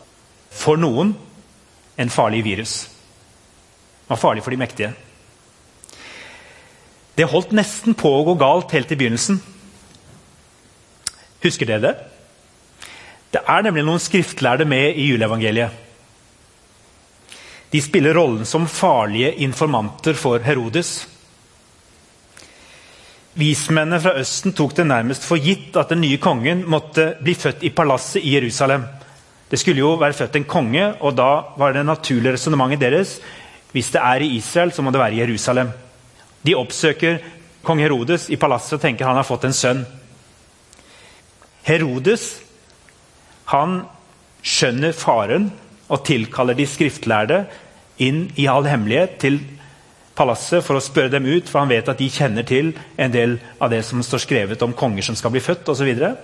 for 0.50 0.80
noen 0.80 1.14
en 2.00 2.12
farlig 2.12 2.42
virus. 2.44 2.74
Det 4.02 4.12
var 4.12 4.20
farlig 4.20 4.44
for 4.44 4.52
de 4.52 4.60
mektige. 4.60 4.90
Det 7.16 7.28
holdt 7.28 7.54
nesten 7.56 7.96
på 7.98 8.10
å 8.16 8.24
gå 8.28 8.34
galt 8.40 8.72
helt 8.74 8.92
i 8.92 8.98
begynnelsen. 8.98 9.40
Husker 11.44 11.68
dere 11.68 11.84
det? 11.84 11.94
Det 13.30 13.42
er 13.46 13.62
nemlig 13.62 13.84
noen 13.86 14.02
skriftlærde 14.02 14.66
med 14.68 14.98
i 14.98 15.06
juleevangeliet. 15.12 15.86
De 17.70 17.80
spiller 17.82 18.16
rollen 18.18 18.46
som 18.48 18.66
farlige 18.66 19.30
informanter 19.46 20.16
for 20.18 20.42
Herodes. 20.42 21.04
Vismennene 23.38 24.00
fra 24.02 24.16
Østen 24.18 24.54
tok 24.58 24.72
det 24.74 24.88
nærmest 24.90 25.22
for 25.26 25.38
gitt 25.38 25.76
at 25.78 25.92
den 25.92 26.02
nye 26.02 26.18
kongen 26.22 26.64
måtte 26.66 27.12
bli 27.22 27.36
født 27.38 27.62
i 27.62 27.70
palasset 27.70 28.24
i 28.24 28.34
Jerusalem. 28.34 28.88
Det 29.50 29.58
skulle 29.58 29.82
jo 29.82 29.94
være 29.98 30.18
født 30.18 30.40
en 30.40 30.48
konge, 30.50 30.86
og 31.00 31.14
da 31.18 31.30
var 31.58 31.74
det 31.74 31.86
naturlige 31.86 32.34
resonnementet 32.34 32.82
deres 32.82 33.20
hvis 33.70 33.92
det 33.94 34.00
er 34.02 34.24
i 34.24 34.32
Israel, 34.34 34.72
så 34.74 34.82
må 34.82 34.90
det 34.90 34.98
være 34.98 35.14
i 35.14 35.20
Jerusalem. 35.20 35.70
De 36.42 36.56
oppsøker 36.58 37.20
kong 37.62 37.78
Herodes 37.78 38.26
i 38.30 38.38
palasset 38.40 38.78
og 38.78 38.82
tenker 38.82 39.06
han 39.06 39.18
har 39.20 39.28
fått 39.28 39.46
en 39.46 39.54
sønn. 39.54 39.84
Herodes 41.68 42.24
han 43.52 43.82
skjønner 44.42 44.96
faren 44.96 45.50
og 45.90 46.02
tilkaller 46.06 46.58
de 46.58 46.66
skriftlærde 46.66 47.44
inn 48.02 48.24
i 48.40 48.48
all 48.50 48.66
hemmelighet 48.66 49.18
til 49.22 49.38
palasset 50.20 50.64
for 50.64 50.76
å 50.76 50.84
spørre 50.84 51.14
dem 51.14 51.28
ut, 51.28 51.48
for 51.48 51.62
han 51.62 51.70
vet 51.72 51.88
at 51.88 52.00
de 52.00 52.10
kjenner 52.12 52.44
til 52.46 52.74
en 53.00 53.12
del 53.14 53.38
av 53.58 53.72
det 53.72 53.80
som 53.88 54.02
står 54.04 54.24
skrevet 54.26 54.64
om 54.66 54.76
konger 54.76 55.06
som 55.06 55.16
skal 55.16 55.32
bli 55.32 55.42
født 55.44 55.72
osv. 55.72 55.88
Og, 55.88 56.18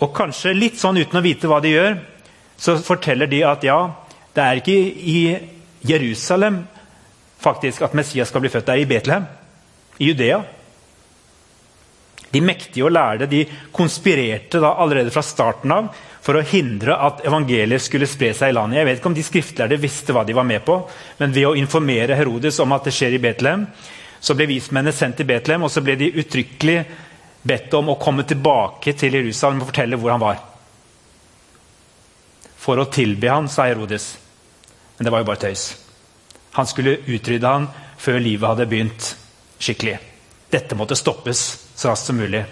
og 0.00 0.14
kanskje 0.16 0.56
litt 0.56 0.80
sånn 0.80 1.02
uten 1.02 1.20
å 1.20 1.24
vite 1.24 1.50
hva 1.50 1.60
de 1.64 1.74
gjør, 1.74 1.98
så 2.56 2.78
forteller 2.80 3.28
de 3.28 3.42
at 3.44 3.64
ja, 3.68 3.80
det 4.36 4.44
er 4.44 4.62
ikke 4.62 4.76
i 5.12 5.20
Jerusalem 5.86 6.62
faktisk 7.44 7.84
at 7.84 7.96
Messias 7.96 8.32
skal 8.32 8.42
bli 8.44 8.52
født. 8.52 8.66
Det 8.66 8.74
er 8.74 8.82
i 8.82 8.88
Betlehem, 8.88 9.26
i 10.00 10.10
Judea. 10.10 10.40
De 12.32 12.42
mektige 12.44 12.84
og 12.84 12.92
lærde 12.96 13.28
de 13.30 13.44
konspirerte 13.72 14.60
da 14.60 14.74
allerede 14.80 15.12
fra 15.14 15.22
starten 15.24 15.72
av 15.72 15.92
for 16.26 16.34
å 16.34 16.42
hindre 16.42 16.96
at 17.06 17.20
evangeliet 17.28 17.84
skulle 17.84 18.08
spre 18.10 18.32
seg 18.34 18.50
i 18.50 18.54
landet. 18.56 18.80
Jeg 18.80 18.88
vet 18.88 18.98
ikke 18.98 19.10
om 19.12 19.14
de 19.14 19.22
skriftlærde 19.22 19.78
visste 19.78 20.14
hva 20.14 20.24
de 20.26 20.34
var 20.34 20.46
med 20.48 20.64
på, 20.66 20.80
men 21.20 21.34
ved 21.34 21.46
å 21.46 21.54
informere 21.54 22.16
Herodes 22.18 22.58
om 22.64 22.74
at 22.74 22.88
det 22.88 22.94
skjer 22.96 23.14
i 23.14 23.20
Betlehem, 23.22 23.62
så 24.18 24.34
ble 24.34 24.48
vismennene 24.50 24.96
sendt 24.96 25.20
til 25.20 25.28
Betlehem, 25.28 25.62
og 25.62 25.70
så 25.70 25.84
ble 25.86 25.94
de 26.00 26.10
uttrykkelig 26.18 26.80
bedt 27.46 27.76
om 27.78 27.92
å 27.92 27.98
komme 28.02 28.26
tilbake 28.26 28.96
til 28.98 29.14
Jerusalem 29.20 29.62
og 29.62 29.70
fortelle 29.70 30.00
hvor 30.02 30.16
han 30.16 30.24
var. 30.24 30.42
For 32.58 32.82
å 32.82 32.88
tilbe 32.90 33.30
han, 33.30 33.46
sa 33.46 33.68
Herodes. 33.70 34.16
Men 34.98 35.06
det 35.06 35.14
var 35.14 35.22
jo 35.22 35.30
bare 35.30 35.44
tøys. 35.46 35.68
Han 36.58 36.66
skulle 36.66 36.98
utrydde 37.06 37.54
han 37.54 37.70
før 38.02 38.18
livet 38.18 38.50
hadde 38.50 38.66
begynt 38.66 39.12
skikkelig. 39.62 40.00
Dette 40.50 40.74
måtte 40.74 40.98
stoppes 40.98 41.46
så 41.76 41.92
raskt 41.92 42.10
som 42.10 42.18
mulig. 42.18 42.42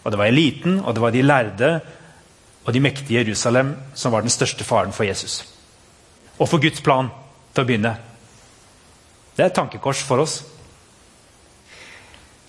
Og 0.00 0.12
Det 0.14 0.16
var 0.16 0.32
eliten, 0.32 0.80
og 0.80 0.94
det 0.94 1.02
var 1.04 1.12
de 1.12 1.22
lærde 1.26 1.70
og 2.64 2.72
de 2.74 2.82
mektige 2.82 3.22
Jerusalem 3.22 3.74
som 3.94 4.12
var 4.12 4.24
den 4.24 4.32
største 4.32 4.64
faren 4.64 4.92
for 4.92 5.08
Jesus. 5.08 5.42
Og 6.38 6.48
for 6.48 6.60
Guds 6.60 6.80
plan 6.84 7.08
til 7.54 7.62
å 7.62 7.68
begynne. 7.68 7.94
Det 9.36 9.44
er 9.44 9.50
et 9.50 9.56
tankekors 9.56 10.02
for 10.04 10.22
oss. 10.24 10.40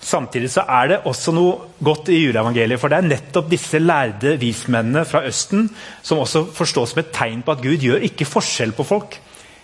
Samtidig 0.01 0.50
så 0.50 0.63
er 0.65 0.88
det 0.89 1.01
også 1.06 1.32
noe 1.36 1.70
godt 1.84 2.10
i 2.10 2.24
juleevangeliet. 2.24 2.82
For 2.82 2.89
det 2.91 3.00
er 3.00 3.10
nettopp 3.10 3.50
disse 3.51 3.80
lærde 3.80 4.34
vismennene 4.41 5.06
fra 5.06 5.22
Østen 5.30 5.70
som 6.01 6.24
også 6.24 6.48
forstås 6.56 6.96
som 6.96 7.03
et 7.03 7.12
tegn 7.13 7.44
på 7.46 7.53
at 7.53 7.62
Gud 7.63 7.86
gjør 7.86 8.08
ikke 8.10 8.27
forskjell 8.27 8.74
på 8.77 8.88
folk. 8.88 9.20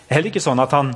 Er 0.08 0.20
heller 0.20 0.30
ikke 0.30 0.44
sånn 0.44 0.62
at 0.62 0.76
han 0.76 0.94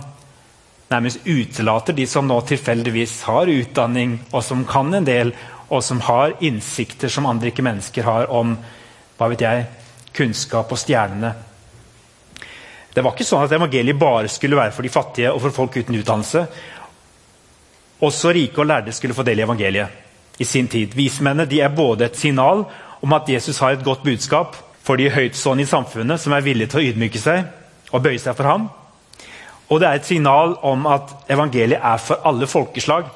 nærmest 0.93 1.27
utelater 1.27 1.97
de 1.97 2.07
som 2.07 2.29
nå 2.29 2.37
tilfeldigvis 2.47 3.23
har 3.27 3.51
utdanning, 3.51 4.19
og 4.33 4.45
som 4.45 4.65
kan 4.69 4.93
en 4.95 5.09
del, 5.09 5.33
og 5.73 5.81
som 5.85 6.03
har 6.05 6.37
innsikter 6.45 7.13
som 7.13 7.27
andre 7.27 7.49
ikke 7.51 7.65
mennesker 7.65 8.05
har 8.07 8.29
om 8.31 8.57
hva 9.23 9.31
vet 9.33 9.47
jeg, 9.47 9.65
kunnskap 10.13 10.73
og 10.73 10.81
stjernene. 10.81 11.33
Det 12.93 13.01
var 13.01 13.15
ikke 13.15 13.25
sånn 13.25 13.47
at 13.47 13.55
evangeliet 13.57 13.99
bare 13.99 14.29
skulle 14.29 14.59
være 14.59 14.75
for 14.75 14.85
de 14.85 14.93
fattige 14.93 15.33
og 15.33 15.41
for 15.47 15.57
folk 15.63 15.79
uten 15.79 15.97
utdannelse. 15.97 16.45
Også 18.03 18.33
rike 18.35 18.61
og 18.61 18.69
lærde 18.69 18.93
skulle 18.93 19.17
få 19.17 19.25
del 19.25 19.41
i 19.41 19.47
evangeliet 19.47 20.43
i 20.43 20.45
sin 20.45 20.69
tid. 20.69 20.93
Vismennene 20.97 21.47
er 21.61 21.73
både 21.73 22.11
et 22.11 22.19
signal 22.19 22.67
om 23.03 23.17
at 23.17 23.29
Jesus 23.29 23.59
har 23.59 23.77
et 23.77 23.85
godt 23.85 24.03
budskap 24.05 24.57
for 24.83 24.99
de 24.99 25.11
høytstående 25.11 25.65
i 25.65 25.71
samfunnet 25.71 26.21
som 26.21 26.35
er 26.35 26.45
villige 26.45 26.73
til 26.73 26.83
å 26.83 26.87
ydmyke 26.91 27.21
seg 27.23 27.47
og 27.93 28.03
bøye 28.03 28.21
seg 28.21 28.37
for 28.37 28.51
ham. 28.51 28.69
Og 29.71 29.81
det 29.81 29.89
er 29.89 30.01
et 30.01 30.09
signal 30.09 30.57
om 30.69 30.87
at 30.91 31.15
evangeliet 31.33 31.81
er 31.81 32.03
for 32.03 32.27
alle 32.29 32.47
folkeslag. 32.51 33.07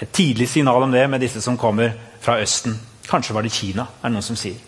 Et 0.00 0.12
tidlig 0.12 0.48
signal 0.48 0.86
om 0.86 0.92
det 0.92 1.04
med 1.10 1.20
disse 1.20 1.42
som 1.44 1.58
kommer 1.58 1.92
fra 2.22 2.38
Østen. 2.40 2.78
Kanskje 3.08 3.34
var 3.34 3.42
det 3.42 3.52
Kina, 3.52 3.82
er 3.82 4.08
det 4.08 4.14
noen 4.14 4.24
som 4.24 4.38
sier. 4.38 4.67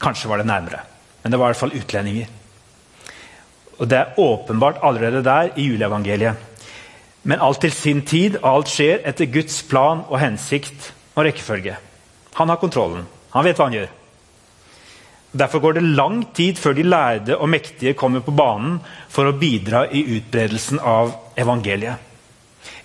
Kanskje 0.00 0.30
var 0.30 0.38
det 0.40 0.46
nærmere. 0.46 0.84
Men 1.22 1.32
det 1.32 1.38
var 1.38 1.48
i 1.48 1.52
hvert 1.52 1.62
fall 1.62 1.78
utlendinger. 1.78 2.26
Og 3.78 3.88
Det 3.88 3.98
er 3.98 4.18
åpenbart 4.18 4.80
allerede 4.82 5.24
der 5.24 5.50
i 5.56 5.68
juleevangeliet. 5.68 6.34
Men 7.22 7.40
alt 7.40 7.60
til 7.60 7.72
sin 7.72 8.02
tid, 8.02 8.38
og 8.42 8.54
alt 8.54 8.68
skjer 8.68 9.02
etter 9.06 9.26
Guds 9.26 9.62
plan 9.62 10.02
og 10.08 10.20
hensikt 10.20 10.92
og 11.14 11.24
rekkefølge. 11.24 11.76
Han 12.34 12.48
har 12.48 12.56
kontrollen. 12.56 13.06
Han 13.34 13.44
vet 13.44 13.58
hva 13.58 13.68
han 13.68 13.76
gjør. 13.76 13.88
Derfor 15.38 15.60
går 15.60 15.72
det 15.72 15.82
lang 15.82 16.22
tid 16.34 16.56
før 16.56 16.72
de 16.72 16.82
lærde 16.82 17.36
og 17.36 17.48
mektige 17.48 17.94
kommer 17.94 18.20
på 18.24 18.32
banen 18.32 18.78
for 19.12 19.28
å 19.28 19.36
bidra 19.36 19.84
i 19.92 20.04
utbredelsen 20.16 20.80
av 20.80 21.12
evangeliet. 21.36 22.06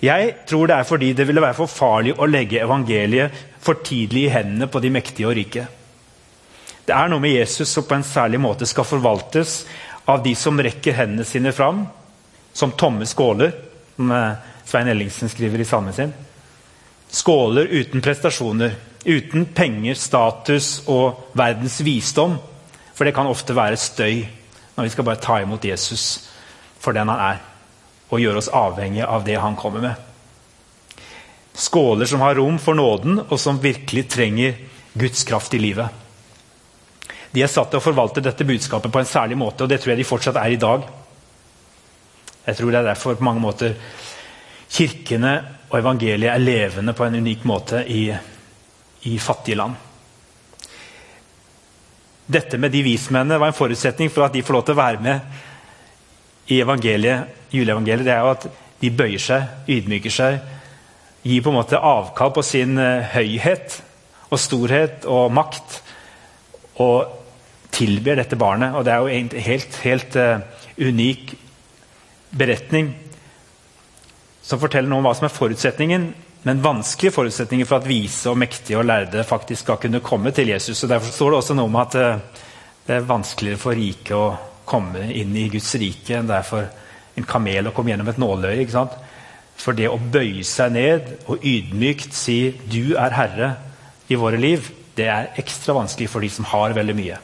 Jeg 0.04 0.34
tror 0.48 0.68
det 0.68 0.76
er 0.76 0.88
fordi 0.88 1.12
det 1.16 1.26
ville 1.26 1.42
være 1.42 1.56
for 1.56 1.70
farlig 1.70 2.12
å 2.18 2.28
legge 2.28 2.60
evangeliet 2.60 3.32
for 3.64 3.80
tidlig 3.84 4.26
i 4.26 4.34
hendene 4.34 4.68
på 4.68 4.82
de 4.84 4.92
mektige 4.92 5.30
og 5.30 5.36
rike. 5.38 5.64
Det 6.84 6.92
er 6.92 7.08
noe 7.08 7.22
med 7.22 7.32
Jesus 7.32 7.70
som 7.72 7.86
på 7.88 7.96
en 7.96 8.04
særlig 8.04 8.40
måte 8.44 8.68
skal 8.68 8.84
forvaltes 8.84 9.62
av 10.10 10.20
de 10.24 10.34
som 10.36 10.60
rekker 10.60 10.96
hendene 10.98 11.24
sine 11.24 11.52
fram, 11.56 11.86
som 12.52 12.74
tomme 12.76 13.06
skåler, 13.08 13.54
som 13.96 14.12
eh, 14.12 14.42
Svein 14.64 14.90
Ellingsen 14.92 15.32
skriver 15.32 15.60
i 15.60 15.68
salmen 15.68 15.96
sin. 15.96 16.12
Skåler 17.08 17.70
uten 17.72 18.04
prestasjoner, 18.04 18.76
uten 19.04 19.46
penger, 19.56 19.96
status 19.96 20.82
og 20.90 21.32
verdens 21.32 21.80
visdom. 21.84 22.36
For 22.94 23.06
det 23.06 23.14
kan 23.16 23.28
ofte 23.30 23.56
være 23.56 23.80
støy 23.80 24.24
når 24.74 24.86
vi 24.86 24.92
skal 24.92 25.06
bare 25.08 25.22
ta 25.22 25.40
imot 25.40 25.64
Jesus 25.64 26.28
for 26.82 26.96
den 26.96 27.08
han 27.08 27.20
er, 27.32 27.40
og 28.12 28.20
gjøre 28.20 28.42
oss 28.42 28.52
avhengige 28.52 29.08
av 29.08 29.24
det 29.24 29.38
han 29.40 29.56
kommer 29.56 29.80
med. 29.80 31.04
Skåler 31.54 32.08
som 32.10 32.20
har 32.20 32.36
rom 32.36 32.58
for 32.60 32.76
nåden, 32.76 33.22
og 33.28 33.38
som 33.40 33.62
virkelig 33.62 34.08
trenger 34.10 34.58
Guds 34.98 35.22
kraft 35.24 35.54
i 35.54 35.62
livet. 35.62 36.03
De 37.34 37.42
er 37.42 37.50
satt 37.50 37.72
til 37.72 37.80
å 37.80 37.84
forvalte 37.84 38.22
dette 38.22 38.46
budskapet 38.46 38.92
på 38.92 39.00
en 39.00 39.08
særlig 39.10 39.38
måte, 39.38 39.64
og 39.64 39.70
det 39.70 39.80
tror 39.82 39.94
jeg 39.94 40.02
de 40.02 40.06
fortsatt 40.06 40.38
er 40.38 40.54
i 40.54 40.60
dag. 40.60 40.84
Jeg 42.44 42.58
tror 42.58 42.70
det 42.70 42.78
er 42.78 42.90
derfor 42.92 43.16
på 43.18 43.26
mange 43.26 43.42
måter 43.42 43.74
kirkene 44.70 45.34
og 45.70 45.78
evangeliet 45.80 46.30
er 46.30 46.42
levende 46.42 46.94
på 46.94 47.06
en 47.06 47.18
unik 47.18 47.44
måte 47.48 47.80
i, 47.90 48.04
i 49.10 49.18
fattige 49.18 49.58
land. 49.58 49.74
Dette 52.24 52.58
med 52.60 52.72
de 52.72 52.84
vismennene 52.86 53.40
var 53.40 53.50
en 53.50 53.56
forutsetning 53.56 54.12
for 54.12 54.24
at 54.24 54.32
de 54.32 54.42
får 54.44 54.56
lov 54.56 54.62
til 54.68 54.76
å 54.76 54.80
være 54.80 55.02
med 55.04 56.52
i 56.54 56.60
evangeliet, 56.62 57.34
juleevangeliet. 57.52 58.06
Det 58.06 58.14
er 58.14 58.22
jo 58.22 58.30
at 58.36 58.46
de 58.80 58.92
bøyer 58.92 59.20
seg, 59.20 59.50
ydmyker 59.68 60.12
seg, 60.12 60.38
gir 61.24 61.42
på 61.44 61.52
en 61.52 61.58
måte 61.58 61.80
avkall 61.80 62.32
på 62.36 62.44
sin 62.44 62.78
uh, 62.80 63.04
høyhet 63.14 63.78
og 64.30 64.40
storhet 64.40 65.06
og 65.08 65.32
makt. 65.32 65.78
Og 66.84 67.23
tilber 67.74 68.20
dette 68.20 68.38
barnet. 68.38 68.76
Og 68.76 68.84
det 68.86 68.92
er 68.94 69.02
jo 69.02 69.14
en 69.18 69.32
helt, 69.48 69.80
helt 69.84 70.18
uh, 70.20 70.44
unik 70.78 71.34
beretning 72.34 72.92
som 74.44 74.60
forteller 74.60 74.90
noe 74.90 75.00
om 75.00 75.08
hva 75.08 75.14
som 75.16 75.26
er 75.28 75.32
forutsetningen, 75.32 76.08
men 76.44 76.64
vanskelige 76.64 77.14
forutsetninger 77.14 77.68
for 77.68 77.80
at 77.80 77.88
vise 77.88 78.28
og 78.28 78.36
mektige 78.36 78.76
og 78.76 78.84
lærde 78.88 79.24
faktisk 79.24 79.64
skal 79.64 79.80
kunne 79.80 80.02
komme 80.04 80.34
til 80.36 80.50
Jesus. 80.52 80.82
og 80.84 80.90
Derfor 80.92 81.14
står 81.14 81.30
det 81.30 81.38
også 81.40 81.56
noe 81.56 81.70
om 81.70 81.80
at 81.80 81.96
uh, 82.00 82.42
det 82.84 82.98
er 82.98 83.08
vanskeligere 83.08 83.60
for 83.60 83.78
rike 83.78 84.16
å 84.18 84.26
komme 84.68 85.08
inn 85.12 85.34
i 85.36 85.48
Guds 85.52 85.74
rike 85.80 86.18
enn 86.18 86.28
det 86.28 86.38
er 86.38 86.46
for 86.48 86.68
en 87.14 87.26
kamel 87.28 87.68
å 87.68 87.74
komme 87.74 87.92
gjennom 87.92 88.10
et 88.10 88.20
nåløye. 88.20 88.60
ikke 88.62 88.76
sant? 88.76 88.96
For 89.60 89.76
det 89.76 89.88
å 89.88 89.98
bøye 89.98 90.44
seg 90.46 90.74
ned 90.74 91.12
og 91.30 91.44
ydmykt 91.44 92.14
si 92.16 92.54
'du 92.66 92.96
er 92.98 93.14
herre' 93.14 93.54
i 94.08 94.18
våre 94.20 94.36
liv, 94.36 94.66
det 94.96 95.06
er 95.08 95.30
ekstra 95.40 95.74
vanskelig 95.74 96.08
for 96.10 96.20
de 96.20 96.28
som 96.30 96.44
har 96.44 96.74
veldig 96.76 96.96
mye, 96.96 97.18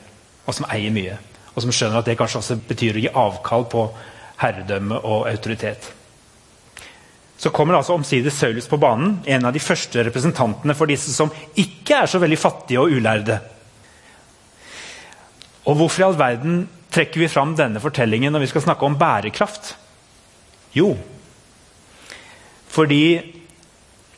og 0.50 0.56
som 0.56 0.66
eier 0.70 0.92
mye. 0.94 1.16
Og 1.54 1.64
som 1.64 1.72
skjønner 1.74 2.00
at 2.00 2.10
det 2.10 2.18
kanskje 2.18 2.42
også 2.42 2.58
betyr 2.68 2.98
å 2.98 3.04
gi 3.04 3.14
avkall 3.22 3.66
på 3.70 3.86
herredømme 4.40 4.98
og 5.00 5.28
autoritet. 5.30 5.90
Så 7.40 7.52
kommer 7.56 7.78
altså 7.78 7.96
omsider 7.96 8.32
Saulus 8.34 8.68
på 8.68 8.78
banen, 8.80 9.20
en 9.24 9.48
av 9.48 9.54
de 9.54 9.62
første 9.62 10.02
representantene 10.04 10.76
for 10.76 10.90
disse 10.90 11.14
som 11.14 11.32
ikke 11.58 12.02
er 12.02 12.10
så 12.10 12.20
veldig 12.20 12.38
fattige 12.38 12.82
og 12.82 12.92
ulærde. 12.92 13.38
Og 15.64 15.78
hvorfor 15.78 16.02
i 16.02 16.06
all 16.08 16.18
verden 16.20 16.66
trekker 16.92 17.22
vi 17.22 17.30
fram 17.32 17.54
denne 17.56 17.80
fortellingen 17.80 18.34
når 18.34 18.44
vi 18.44 18.50
skal 18.52 18.66
snakke 18.66 18.84
om 18.84 18.98
bærekraft? 19.00 19.74
Jo, 20.76 20.92
fordi 22.70 23.39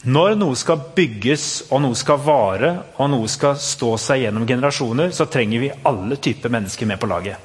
når 0.03 0.35
noe 0.35 0.59
skal 0.59 0.81
bygges, 0.97 1.71
og 1.71 1.85
noe 1.85 1.95
skal 1.99 2.19
vare, 2.25 2.73
og 2.99 3.11
noe 3.13 3.29
skal 3.31 3.55
stå 3.63 3.93
seg 4.03 4.25
gjennom 4.25 4.47
generasjoner, 4.49 5.13
så 5.15 5.29
trenger 5.31 5.63
vi 5.63 5.71
alle 5.87 6.19
typer 6.19 6.51
mennesker 6.51 6.91
med 6.91 6.99
på 6.99 7.11
laget. 7.11 7.37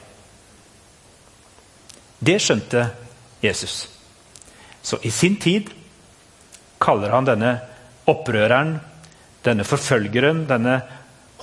Det 2.18 2.40
skjønte 2.42 2.88
Jesus. 3.46 3.86
Så 4.82 4.98
i 5.06 5.14
sin 5.14 5.38
tid 5.38 5.70
kaller 6.82 7.14
han 7.14 7.30
denne 7.30 7.54
opprøreren, 8.10 8.80
denne 9.46 9.66
forfølgeren, 9.68 10.48
denne 10.50 10.80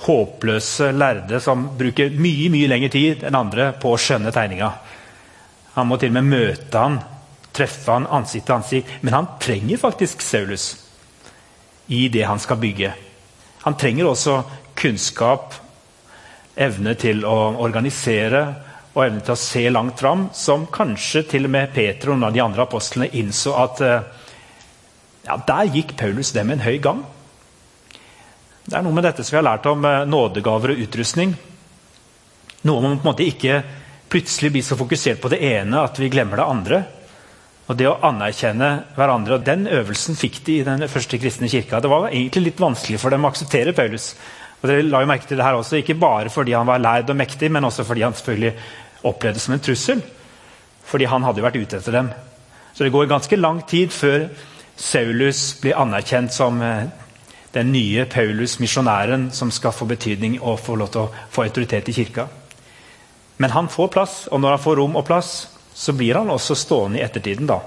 håpløse 0.03 0.91
lærde 0.91 1.39
som 1.39 1.69
bruker 1.79 2.11
mye 2.11 2.51
mye 2.51 2.67
lengre 2.67 2.91
tid 2.91 3.23
enn 3.23 3.39
andre 3.39 3.71
på 3.79 3.95
å 3.95 3.99
skjønne 4.01 4.35
tegninga. 4.35 4.73
Han 5.79 5.87
må 5.87 5.95
til 5.99 6.11
og 6.11 6.19
med 6.19 6.27
møte 6.27 6.81
han, 6.81 6.99
treffe 7.55 7.93
han 7.93 8.07
ansikt 8.11 8.49
til 8.49 8.57
ansikt. 8.57 8.97
Men 8.99 9.15
han 9.15 9.37
trenger 9.39 9.79
faktisk 9.79 10.23
Saulus 10.23 10.73
i 11.87 12.07
det 12.09 12.23
han 12.23 12.39
skal 12.39 12.59
bygge. 12.61 12.93
Han 13.65 13.77
trenger 13.77 14.09
også 14.09 14.39
kunnskap, 14.77 15.53
evne 16.55 16.93
til 16.99 17.25
å 17.27 17.55
organisere 17.63 18.45
og 18.95 19.01
evne 19.03 19.23
til 19.25 19.33
å 19.33 19.39
se 19.39 19.63
langt 19.69 19.99
fram, 19.99 20.29
som 20.33 20.67
kanskje 20.71 21.25
til 21.33 21.49
og 21.49 21.51
med 21.51 21.73
Peter 21.75 22.11
og 22.11 22.15
noen 22.15 22.29
av 22.29 22.35
de 22.35 22.43
andre 22.45 22.63
apostlene 22.63 23.11
innså 23.19 23.55
at 23.59 23.81
eh, 23.83 24.05
ja, 25.25 25.35
der 25.47 25.71
gikk 25.73 25.95
Paulus 25.99 26.31
dem 26.35 26.53
en 26.53 26.63
høy 26.63 26.77
gang. 26.83 27.01
Det 28.65 28.77
er 28.77 28.85
noe 28.85 28.95
med 28.95 29.03
dette 29.05 29.25
som 29.25 29.35
vi 29.35 29.41
har 29.41 29.49
lært 29.49 29.67
om 29.69 29.83
eh, 29.85 30.05
nådegaver 30.07 30.73
og 30.73 30.85
utrustning. 30.85 31.35
Noe 32.65 32.81
man 32.81 32.95
på 32.95 33.03
en 33.03 33.11
måte 33.11 33.27
ikke 33.27 33.59
plutselig 34.09 34.53
blir 34.55 34.63
så 34.65 34.77
fokusert 34.79 35.19
på 35.21 35.33
det 35.33 35.41
ene 35.43 35.83
at 35.83 35.99
vi 35.99 36.09
glemmer 36.13 36.39
det 36.39 36.47
andre. 36.55 36.83
Og 37.65 37.77
det 37.79 37.87
å 37.89 37.97
anerkjenne 38.05 38.69
hverandre. 38.95 39.37
og 39.37 39.45
Den 39.45 39.65
øvelsen 39.67 40.17
fikk 40.17 40.41
de 40.45 40.59
i 40.59 40.65
den 40.65 40.87
første 40.91 41.17
kristne 41.17 41.49
kirka. 41.49 41.79
Det 41.81 41.89
var 41.89 42.09
egentlig 42.11 42.51
litt 42.51 42.61
vanskelig 42.61 42.99
for 43.01 43.09
dem 43.09 43.25
å 43.25 43.31
akseptere 43.31 43.73
Paulus. 43.73 44.13
Og 44.61 44.69
dere 44.69 44.85
la 44.85 45.01
jo 45.01 45.09
merke 45.09 45.27
til 45.27 45.37
det 45.37 45.45
her 45.45 45.57
også, 45.57 45.77
Ikke 45.77 45.97
bare 45.99 46.29
fordi 46.29 46.53
han 46.53 46.67
var 46.67 46.77
lærd 46.77 47.09
og 47.09 47.17
mektig, 47.17 47.51
men 47.51 47.65
også 47.65 47.83
fordi 47.83 48.01
han 48.01 48.13
selvfølgelig 48.13 48.53
opplevde 49.03 49.39
som 49.39 49.53
en 49.53 49.59
trussel. 49.59 50.03
Fordi 50.85 51.05
han 51.05 51.23
hadde 51.23 51.41
jo 51.41 51.45
vært 51.45 51.61
ute 51.61 51.77
etter 51.77 51.91
dem. 51.91 52.11
Så 52.73 52.83
det 52.83 52.91
går 52.91 53.09
ganske 53.09 53.35
lang 53.35 53.61
tid 53.67 53.89
før 53.89 54.27
Saulus 54.75 55.55
blir 55.61 55.77
anerkjent 55.79 56.33
som 56.33 56.61
eh, 56.61 56.87
den 57.55 57.71
nye 57.71 58.05
Paulus, 58.05 58.59
misjonæren, 58.59 59.29
som 59.31 59.51
skal 59.51 59.71
få 59.71 59.85
betydning 59.85 60.41
og 60.41 60.59
få 60.59 60.75
lov 60.75 60.91
til 60.91 61.05
å 61.05 61.11
få 61.31 61.45
autoritet 61.47 61.89
i 61.89 61.95
kirka. 61.95 62.27
Men 63.37 63.51
han 63.55 63.69
får 63.71 63.87
plass, 63.87 64.27
og 64.27 64.41
når 64.41 64.57
han 64.57 64.63
får 64.63 64.75
rom 64.75 64.95
og 64.99 65.05
plass, 65.07 65.31
så 65.75 65.93
blir 65.93 66.15
han 66.15 66.29
også 66.31 66.55
stående 66.55 67.01
i 67.01 67.03
ettertiden 67.03 67.49
da, 67.49 67.59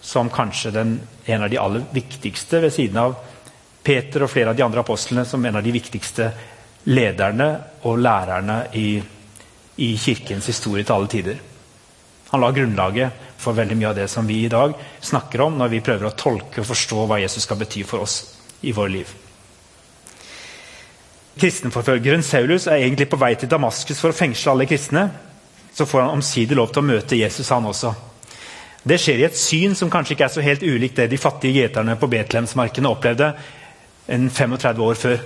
som 0.00 0.28
kanskje 0.30 0.74
den, 0.74 1.00
en 1.24 1.42
av 1.42 1.50
de 1.50 1.58
aller 1.58 1.86
viktigste, 1.90 2.60
ved 2.60 2.74
siden 2.74 3.00
av 3.00 3.16
Peter 3.82 4.26
og 4.26 4.30
flere 4.30 4.52
av 4.52 4.58
de 4.58 4.64
andre 4.66 4.82
apostlene, 4.84 5.24
som 5.24 5.44
en 5.44 5.56
av 5.56 5.64
de 5.64 5.72
viktigste 5.72 6.28
lederne 6.92 7.48
og 7.88 7.98
lærerne 8.04 8.58
i, 8.76 9.00
i 9.80 9.90
kirkens 9.96 10.50
historie 10.52 10.84
til 10.84 10.98
alle 10.98 11.10
tider. 11.10 11.40
Han 12.28 12.44
la 12.44 12.52
grunnlaget 12.52 13.24
for 13.40 13.56
veldig 13.56 13.76
mye 13.78 13.92
av 13.92 14.00
det 14.02 14.08
som 14.12 14.28
vi 14.28 14.42
i 14.44 14.52
dag 14.52 14.74
snakker 15.00 15.46
om 15.46 15.56
når 15.56 15.72
vi 15.72 15.84
prøver 15.86 16.10
å 16.10 16.16
tolke 16.18 16.60
og 16.60 16.68
forstå 16.68 17.06
hva 17.06 17.22
Jesus 17.22 17.46
skal 17.48 17.60
bety 17.60 17.86
for 17.88 18.04
oss 18.04 18.18
i 18.66 18.74
vår 18.76 18.92
liv. 18.92 19.14
Kristenforfølgeren 21.40 22.24
Saulus 22.24 22.68
er 22.68 22.82
egentlig 22.82 23.08
på 23.12 23.20
vei 23.20 23.32
til 23.36 23.48
Damaskus 23.48 24.00
for 24.00 24.12
å 24.12 24.16
fengsle 24.16 24.52
alle 24.52 24.68
kristne. 24.68 25.08
Så 25.76 25.86
får 25.86 26.00
han 26.00 26.16
omsider 26.16 26.56
lov 26.56 26.70
til 26.72 26.80
å 26.80 26.88
møte 26.88 27.18
Jesus, 27.18 27.50
han 27.52 27.68
også. 27.68 27.92
Det 28.86 28.96
skjer 29.02 29.20
i 29.20 29.26
et 29.26 29.36
syn 29.36 29.74
som 29.76 29.90
kanskje 29.92 30.14
ikke 30.14 30.24
er 30.28 30.32
så 30.32 30.44
helt 30.44 30.62
ulikt 30.64 30.96
det 30.96 31.10
de 31.10 31.18
fattige 31.20 31.60
gjeterne 31.60 31.98
på 32.00 32.08
Betlehemsmarkene 32.08 32.88
opplevde 32.88 33.32
en 34.14 34.28
35 34.30 34.82
år 34.86 35.00
før. 35.00 35.20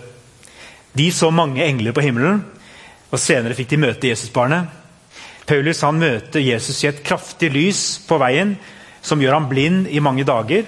De 0.96 1.06
så 1.14 1.30
mange 1.30 1.62
engler 1.62 1.94
på 1.94 2.02
himmelen, 2.02 2.42
og 3.10 3.20
senere 3.20 3.54
fikk 3.54 3.70
de 3.70 3.80
møte 3.84 4.10
Jesusbarnet. 4.10 4.66
Paulus 5.46 5.82
han 5.86 5.98
møter 6.00 6.42
Jesus 6.42 6.82
i 6.82 6.88
et 6.90 7.02
kraftig 7.06 7.50
lys 7.54 7.82
på 8.08 8.18
veien 8.22 8.56
som 9.02 9.20
gjør 9.22 9.38
ham 9.38 9.48
blind 9.50 9.88
i 9.90 10.02
mange 10.02 10.26
dager. 10.26 10.64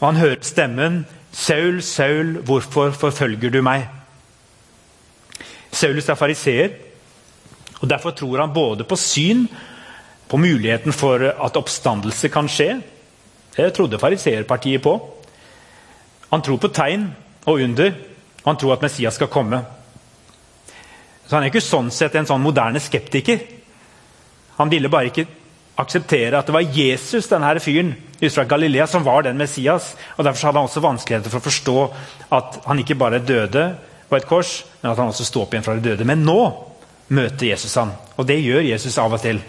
Og 0.00 0.08
han 0.10 0.20
hører 0.20 0.42
stemmen 0.44 1.04
'Saul, 1.32 1.82
Saul, 1.82 2.38
hvorfor 2.44 2.90
forfølger 2.90 3.50
du 3.50 3.62
meg?' 3.62 3.88
Saulus 5.72 6.08
er 6.08 6.14
fariseer, 6.14 6.70
og 7.80 7.88
derfor 7.88 8.14
tror 8.16 8.40
han 8.40 8.54
både 8.54 8.84
på 8.88 8.96
syn, 8.96 9.46
på 10.28 10.40
muligheten 10.40 10.92
for 10.92 11.22
at 11.22 11.56
oppstandelse 11.56 12.28
kan 12.34 12.48
skje. 12.50 12.80
Det 13.56 13.72
trodde 13.76 14.00
fariseerpartiet 14.00 14.82
på. 14.82 14.96
Han 16.32 16.42
tror 16.42 16.58
på 16.58 16.72
tegn 16.74 17.06
og 17.46 17.62
under, 17.62 17.92
og 18.42 18.50
han 18.50 18.58
tror 18.58 18.74
at 18.74 18.82
Messias 18.82 19.14
skal 19.14 19.30
komme. 19.30 19.62
Så 21.26 21.36
Han 21.36 21.42
er 21.42 21.50
ikke 21.50 21.62
sånn 21.62 21.90
sett 21.90 22.14
en 22.14 22.26
sånn 22.26 22.42
moderne 22.42 22.80
skeptiker. 22.80 23.40
Han 24.58 24.70
ville 24.70 24.90
bare 24.90 25.10
ikke 25.10 25.26
akseptere 25.76 26.38
at 26.38 26.46
det 26.48 26.54
var 26.54 26.72
Jesus 26.72 27.28
denne 27.28 27.58
fyren 27.60 27.92
ut 28.20 28.32
fra 28.32 28.46
Galilea 28.48 28.86
som 28.88 29.04
var 29.04 29.26
den 29.26 29.36
Messias. 29.36 29.94
og 30.16 30.24
Derfor 30.24 30.48
hadde 30.48 30.58
han 30.58 30.70
også 30.70 30.84
vanskeligheter 30.84 31.30
for 31.30 31.42
å 31.42 31.48
forstå 31.48 31.76
at 32.32 32.60
han 32.66 32.78
ikke 32.80 32.98
bare 32.98 33.18
døde 33.18 33.66
på 34.08 34.16
et 34.16 34.26
kors, 34.26 34.64
men 34.80 34.92
at 34.92 34.98
han 34.98 35.10
også 35.10 35.26
sto 35.26 35.42
opp 35.42 35.52
igjen 35.52 35.66
fra 35.66 35.74
de 35.76 35.90
døde. 35.90 36.06
Men 36.06 36.24
nå 36.24 36.40
møter 37.08 37.50
Jesus 37.52 37.74
han, 37.78 37.92
og 38.16 38.26
det 38.26 38.40
gjør 38.42 38.66
Jesus 38.66 38.98
av 38.98 39.14
og 39.14 39.22
til. 39.22 39.40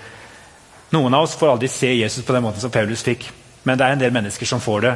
Noen 0.93 1.13
av 1.13 1.25
oss 1.25 1.35
får 1.35 1.55
aldri 1.55 1.69
se 1.71 1.89
Jesus 1.95 2.25
på 2.25 2.35
den 2.35 2.45
måten 2.45 2.61
som 2.63 2.71
Paulus 2.71 3.03
fikk, 3.03 3.27
men 3.63 3.77
det 3.77 3.85
er 3.85 3.95
en 3.95 4.03
del 4.03 4.13
mennesker 4.15 4.47
som 4.47 4.63
får 4.63 4.85
det. 4.85 4.95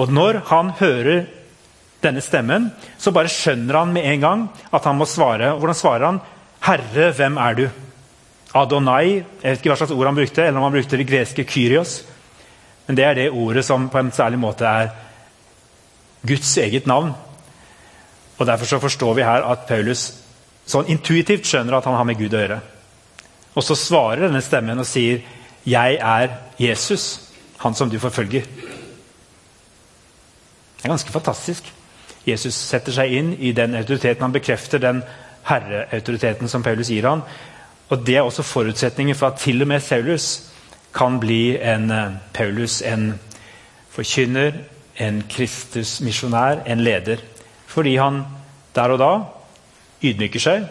Og 0.00 0.12
når 0.14 0.40
han 0.48 0.72
hører 0.78 1.26
denne 2.00 2.22
stemmen, 2.24 2.70
så 2.98 3.12
bare 3.12 3.32
skjønner 3.32 3.82
han 3.82 3.92
med 3.92 4.06
en 4.08 4.22
gang 4.22 4.46
at 4.72 4.86
han 4.88 4.96
må 4.96 5.08
svare. 5.08 5.52
Og 5.52 5.60
Hvordan 5.60 5.76
svarer 5.76 6.06
han? 6.06 6.20
'Herre, 6.60 7.12
hvem 7.12 7.36
er 7.36 7.54
du?' 7.54 7.70
Adonai 8.54 9.24
Jeg 9.42 9.50
vet 9.50 9.58
ikke 9.58 9.70
hva 9.70 9.76
slags 9.76 9.92
ord 9.92 10.06
han 10.06 10.14
brukte, 10.14 10.42
eller 10.42 10.58
om 10.58 10.62
han 10.62 10.72
brukte 10.72 10.96
det 10.96 11.06
greske 11.06 11.44
'kyrios'. 11.44 12.02
Men 12.86 12.96
det 12.96 13.04
er 13.04 13.14
det 13.14 13.30
ordet 13.30 13.64
som 13.64 13.88
på 13.88 13.98
en 13.98 14.12
særlig 14.12 14.38
måte 14.38 14.64
er 14.64 14.88
Guds 16.26 16.56
eget 16.56 16.86
navn. 16.86 17.12
Og 18.38 18.46
Derfor 18.46 18.66
så 18.66 18.78
forstår 18.78 19.14
vi 19.14 19.22
her 19.22 19.42
at 19.42 19.58
Paulus 19.68 20.14
sånn 20.70 20.90
intuitivt 20.92 21.48
skjønner 21.48 21.78
at 21.78 21.88
han 21.88 21.98
har 21.98 22.06
med 22.08 22.18
Gud 22.20 22.34
å 22.34 22.42
gjøre. 22.42 22.60
Og 23.58 23.66
så 23.66 23.76
svarer 23.78 24.26
denne 24.26 24.42
stemmen 24.44 24.78
og 24.78 24.86
sier, 24.86 25.20
'Jeg 25.66 25.98
er 26.00 26.28
Jesus, 26.58 27.20
han 27.58 27.74
som 27.74 27.90
du 27.90 27.98
forfølger'. 27.98 28.46
Det 30.76 30.84
er 30.84 30.88
ganske 30.88 31.12
fantastisk. 31.12 31.72
Jesus 32.26 32.54
setter 32.54 32.92
seg 32.92 33.12
inn 33.12 33.32
i 33.38 33.52
den 33.52 33.74
autoriteten. 33.74 34.22
Han 34.22 34.32
bekrefter 34.32 34.78
den 34.78 35.02
herreautoriteten 35.44 36.48
som 36.48 36.62
Paulus 36.62 36.88
gir 36.88 37.08
han. 37.08 37.22
Og 37.90 38.06
Det 38.06 38.16
er 38.16 38.22
også 38.22 38.42
forutsetningen 38.42 39.16
for 39.16 39.26
at 39.26 39.40
til 39.40 39.62
og 39.62 39.68
med 39.68 39.80
Saulus 39.80 40.50
kan 40.94 41.20
bli 41.20 41.56
en 41.58 41.90
eh, 41.90 42.12
Paulus, 42.32 42.82
en 42.82 43.20
forkynner, 43.90 44.52
en 44.98 45.24
Kristus-misjonær, 45.28 46.62
en 46.66 46.80
leder. 46.80 47.16
Fordi 47.66 47.96
han 47.96 48.24
der 48.74 48.90
og 48.90 48.98
da 48.98 49.39
ydmyker 50.02 50.42
seg 50.42 50.66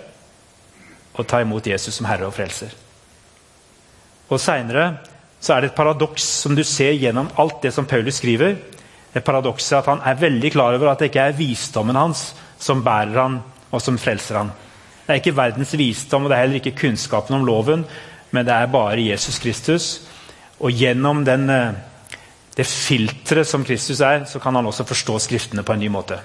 og 1.20 1.28
tar 1.28 1.44
imot 1.44 1.68
Jesus 1.68 1.98
som 2.00 2.08
herre 2.10 2.28
og 2.30 2.36
frelser. 2.36 2.72
Og 4.30 4.39
Seinere 4.42 4.86
er 5.39 5.62
det 5.62 5.72
et 5.72 5.78
paradoks 5.78 6.24
som 6.44 6.56
du 6.56 6.63
ser 6.68 6.94
gjennom 7.00 7.30
alt 7.39 7.62
det 7.63 7.72
som 7.74 7.88
Paulus 7.88 8.20
skriver. 8.20 8.58
Et 9.15 9.24
paradoks 9.24 9.72
er 9.72 9.80
at 9.80 9.86
Han 9.86 10.02
er 10.06 10.22
veldig 10.22 10.52
klar 10.52 10.76
over 10.76 10.92
at 10.92 11.00
det 11.00 11.10
ikke 11.10 11.30
er 11.30 11.38
visdommen 11.38 11.96
hans 11.96 12.36
som 12.60 12.84
bærer 12.84 13.22
han 13.22 13.39
og 13.72 13.82
som 13.82 13.98
frelser 13.98 14.38
han. 14.38 14.52
Det 15.06 15.15
er 15.15 15.22
ikke 15.22 15.38
verdens 15.38 15.74
visdom 15.78 16.26
og 16.26 16.30
det 16.30 16.38
er 16.38 16.42
heller 16.42 16.62
ikke 16.62 16.78
kunnskapen 16.78 17.36
om 17.36 17.46
loven, 17.46 17.86
men 18.32 18.46
det 18.46 18.54
er 18.54 18.65
bare 18.68 19.02
Jesus 19.02 19.39
Kristus. 19.39 20.02
Og 20.60 20.72
gjennom 20.72 21.26
den, 21.26 21.50
eh, 21.50 21.74
det 22.58 22.68
filteret 22.68 23.48
som 23.48 23.63
Kristus 23.65 24.02
er, 24.02 24.26
så 24.26 24.39
kan 24.39 24.56
han 24.56 24.65
også 24.65 24.84
forstå 24.84 25.20
Skriftene 25.20 25.63
på 25.63 25.74
en 25.74 25.80
ny 25.80 25.88
måte. 25.88 26.20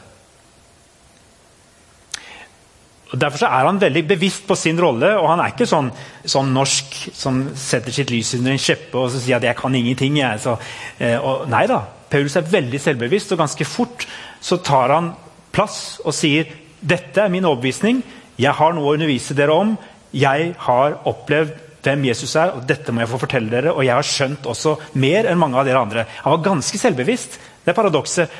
Og 3.12 3.20
Derfor 3.20 3.46
er 3.46 3.68
han 3.68 3.80
veldig 3.80 4.02
bevisst 4.08 4.46
på 4.48 4.56
sin 4.58 4.80
rolle, 4.80 5.12
og 5.18 5.28
han 5.28 5.42
er 5.42 5.52
ikke 5.52 5.68
sånn, 5.68 5.90
sånn 6.26 6.52
norsk 6.54 6.96
som 7.14 7.42
setter 7.58 7.94
sitt 7.94 8.10
lys 8.10 8.32
under 8.38 8.54
en 8.54 8.62
kjeppe 8.62 8.98
og 8.98 9.12
sier 9.12 9.36
at 9.36 9.44
'jeg 9.44 9.56
kan 9.56 9.74
ingenting'. 9.74 10.16
Jeg. 10.16 10.40
Så, 10.40 10.58
eh, 10.98 11.18
og, 11.18 11.48
nei 11.48 11.66
da, 11.66 11.82
Paulus 12.10 12.36
er 12.36 12.42
veldig 12.42 12.80
selvbevisst, 12.80 13.32
og 13.32 13.38
ganske 13.38 13.64
fort 13.64 14.06
så 14.40 14.56
tar 14.62 14.88
han 14.88 15.14
plass 15.52 16.00
og 16.04 16.14
sier 16.14 16.46
'dette 16.84 17.18
er 17.18 17.28
min 17.28 17.44
overbevisning', 17.44 18.02
jeg 18.38 18.52
har 18.52 18.72
noe 18.72 18.90
å 18.90 18.94
undervise 18.94 19.34
dere 19.34 19.52
om', 19.52 19.78
'jeg 20.12 20.54
har 20.58 20.98
opplevd 21.04 21.52
hvem 21.82 22.04
Jesus 22.04 22.34
er, 22.36 22.50
og 22.50 22.66
dette 22.66 22.92
må 22.92 23.00
jeg 23.00 23.08
få 23.08 23.18
fortelle 23.18 23.50
dere', 23.50 23.74
og 23.74 23.84
jeg 23.84 23.94
har 23.94 24.02
skjønt 24.02 24.46
også 24.46 24.78
mer 24.94 25.26
enn 25.26 25.38
mange 25.38 25.56
av 25.56 25.64
dere 25.64 25.78
andre. 25.78 26.06
Han 26.24 26.32
var 26.32 26.44
ganske 26.52 26.78
selvbevisst. 26.78 27.38
Det 27.64 27.68
er 27.68 27.82
paradokset. 27.82 28.30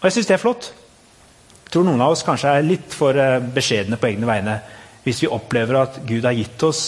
Og 0.00 0.04
jeg 0.04 0.12
syns 0.12 0.26
det 0.26 0.34
er 0.34 0.38
flott 0.38 0.72
tror 1.72 1.86
noen 1.88 2.02
av 2.04 2.12
oss 2.12 2.24
kanskje 2.26 2.52
er 2.52 2.66
litt 2.66 2.94
for 2.94 3.16
eh, 3.16 3.40
beskjedne 3.54 3.98
på 4.00 4.10
egne 4.10 4.28
vegne 4.28 4.58
hvis 5.02 5.24
vi 5.24 5.30
opplever 5.32 5.80
at 5.80 5.98
Gud 6.06 6.26
har 6.28 6.36
gitt 6.36 6.62
oss 6.62 6.82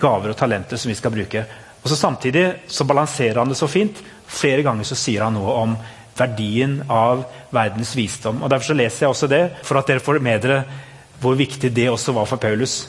gaver 0.00 0.34
og 0.34 0.38
talenter 0.38 0.80
som 0.80 0.90
vi 0.90 0.96
skal 0.98 1.14
bruke. 1.14 1.44
Og 1.80 1.88
så 1.88 1.96
Samtidig 1.96 2.44
så 2.68 2.84
balanserer 2.84 3.40
han 3.40 3.48
det 3.48 3.56
så 3.56 3.68
fint. 3.70 3.96
Flere 4.26 4.64
ganger 4.66 4.84
så 4.84 4.98
sier 4.98 5.24
han 5.24 5.38
noe 5.38 5.54
om 5.62 5.76
verdien 6.18 6.80
av 6.90 7.22
verdens 7.54 7.94
visdom. 7.96 8.42
Og 8.42 8.50
Derfor 8.50 8.72
så 8.72 8.76
leser 8.76 9.06
jeg 9.06 9.14
også 9.14 9.30
det, 9.30 9.42
for 9.64 9.78
at 9.78 9.88
dere 9.88 10.02
får 10.04 10.20
med 10.20 10.42
dere 10.44 10.58
hvor 11.22 11.38
viktig 11.38 11.70
det 11.74 11.88
også 11.90 12.12
var 12.14 12.28
for 12.30 12.42
Paulus. 12.42 12.88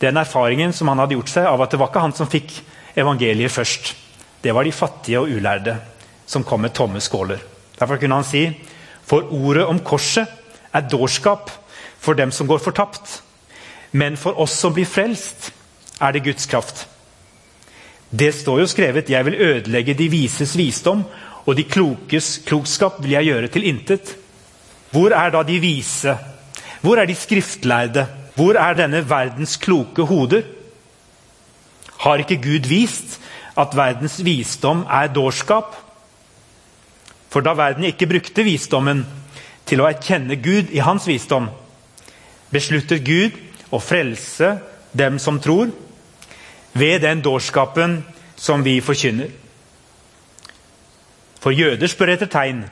Den 0.00 0.18
erfaringen 0.20 0.72
som 0.72 0.88
han 0.90 1.00
hadde 1.00 1.16
gjort 1.16 1.32
seg 1.32 1.48
av 1.48 1.62
at 1.62 1.72
det 1.72 1.80
var 1.80 1.92
ikke 1.92 2.02
han 2.04 2.16
som 2.16 2.30
fikk 2.30 2.56
evangeliet 2.98 3.52
først. 3.52 3.94
Det 4.42 4.54
var 4.54 4.64
de 4.64 4.72
fattige 4.72 5.20
og 5.20 5.30
ulærde 5.30 5.76
som 6.28 6.44
kom 6.44 6.62
med 6.64 6.74
tomme 6.76 7.00
skåler. 7.00 7.40
Derfor 7.78 8.00
kunne 8.00 8.20
han 8.20 8.26
si 8.26 8.44
for 9.08 9.30
ordet 9.32 9.64
om 9.66 9.80
korset 9.80 10.37
er 10.72 10.88
dårskap 10.90 11.50
for 12.00 12.14
dem 12.14 12.32
som 12.32 12.46
går 12.46 12.58
fortapt. 12.58 13.22
Men 13.92 14.16
for 14.16 14.40
oss 14.40 14.52
som 14.52 14.74
blir 14.74 14.86
frelst, 14.86 15.52
er 16.00 16.12
det 16.12 16.24
Guds 16.24 16.46
kraft. 16.46 16.86
Det 18.10 18.34
står 18.34 18.60
jo 18.60 18.66
skrevet 18.66 19.10
'Jeg 19.10 19.24
vil 19.24 19.34
ødelegge 19.34 19.94
de 19.94 20.08
vises 20.08 20.56
visdom', 20.56 21.04
og 21.46 21.56
de 21.56 21.64
klokes 21.64 22.40
klokskap 22.46 23.02
vil 23.02 23.10
jeg 23.10 23.24
gjøre 23.24 23.48
til 23.48 23.64
intet. 23.64 24.16
Hvor 24.90 25.10
er 25.10 25.30
da 25.30 25.42
de 25.42 25.60
vise? 25.60 26.18
Hvor 26.80 26.96
er 26.96 27.06
de 27.06 27.14
skriftlærde? 27.14 28.06
Hvor 28.34 28.54
er 28.54 28.74
denne 28.74 29.10
verdens 29.10 29.56
kloke 29.56 30.02
hoder? 30.02 30.42
Har 31.98 32.16
ikke 32.16 32.42
Gud 32.42 32.68
vist 32.68 33.20
at 33.58 33.76
verdens 33.76 34.24
visdom 34.24 34.86
er 34.90 35.06
dårskap? 35.06 35.76
For 37.28 37.40
da 37.40 37.52
verden 37.58 37.84
ikke 37.84 38.06
brukte 38.06 38.44
visdommen 38.44 39.06
til 39.68 39.82
å 39.82 39.88
erkjenne 39.88 40.38
Gud 40.40 40.72
i 40.72 40.80
hans 40.82 41.06
visdom, 41.08 41.50
besluttet 42.50 43.04
Gud 43.04 43.36
å 43.70 43.80
frelse 43.82 44.54
dem 44.96 45.18
som 45.20 45.40
tror, 45.40 45.70
ved 46.72 47.02
den 47.02 47.20
dårskapen 47.24 48.00
som 48.38 48.62
vi 48.64 48.78
forkynner. 48.84 49.30
For 51.42 51.54
jøder 51.54 51.90
spør 51.90 52.14
etter 52.14 52.30
tegn. 52.30 52.64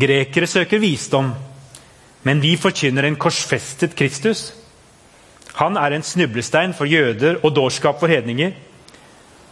Grekere 0.00 0.46
søker 0.50 0.82
visdom. 0.82 1.32
Men 2.24 2.40
vi 2.42 2.54
forkynner 2.58 3.06
en 3.06 3.18
korsfestet 3.20 3.94
Kristus. 3.98 4.52
Han 5.60 5.76
er 5.78 5.94
en 5.94 6.06
snublestein 6.06 6.74
for 6.74 6.90
jøder 6.90 7.38
og 7.44 7.54
dårskap 7.54 8.00
for 8.00 8.10
hedninger. 8.10 8.54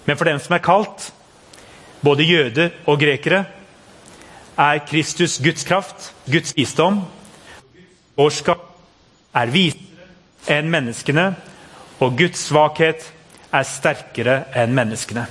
Men 0.06 0.18
for 0.18 0.26
dem 0.26 0.40
som 0.42 0.56
er 0.56 0.64
kalt, 0.64 1.10
både 2.02 2.26
jøder 2.26 2.72
og 2.90 2.98
grekere, 2.98 3.44
er 4.58 4.82
Kristus 4.88 5.38
Guds 5.42 5.64
kraft, 5.64 6.12
Guds 6.26 6.56
visdom. 6.56 7.02
Årskap 8.16 8.68
er 9.34 9.52
visere 9.52 9.88
enn 10.52 10.68
menneskene, 10.72 11.30
og 12.02 12.18
Guds 12.18 12.48
svakhet 12.48 13.04
er 13.52 13.64
sterkere 13.68 14.42
enn 14.58 14.74
menneskene. 14.74 15.24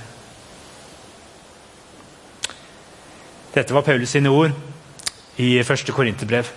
Dette 3.52 3.74
var 3.76 3.84
Paulus 3.84 4.14
sine 4.14 4.32
ord 4.32 4.54
i 5.42 5.58
første 5.66 5.92
Korinterbrev. 5.92 6.48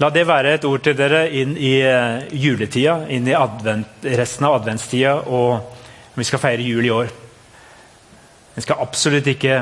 La 0.00 0.08
det 0.12 0.26
være 0.28 0.54
et 0.56 0.64
ord 0.64 0.80
til 0.84 0.96
dere 0.96 1.26
inn 1.36 1.54
i 1.60 1.74
eh, 1.84 2.28
juletida, 2.32 3.02
inn 3.12 3.26
i 3.28 3.36
advent, 3.36 4.04
resten 4.04 4.46
av 4.48 4.60
adventstida, 4.60 5.18
og 5.28 6.16
vi 6.16 6.24
skal 6.24 6.40
feire 6.40 6.64
jul 6.64 6.86
i 6.88 6.92
år. 6.94 7.10
Vi 8.54 8.64
skal 8.64 8.80
absolutt 8.80 9.28
ikke 9.32 9.58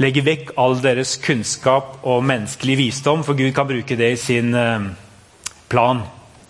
legge 0.00 0.22
vekk 0.24 0.54
all 0.60 0.78
deres 0.80 1.18
kunnskap 1.20 2.00
og 2.08 2.24
menneskelig 2.24 2.76
visdom, 2.78 3.24
for 3.24 3.36
Gud 3.36 3.52
kan 3.56 3.68
bruke 3.68 3.98
det 3.98 4.14
i 4.14 4.20
sin 4.20 4.54
eh, 4.56 4.86
plan 5.68 6.00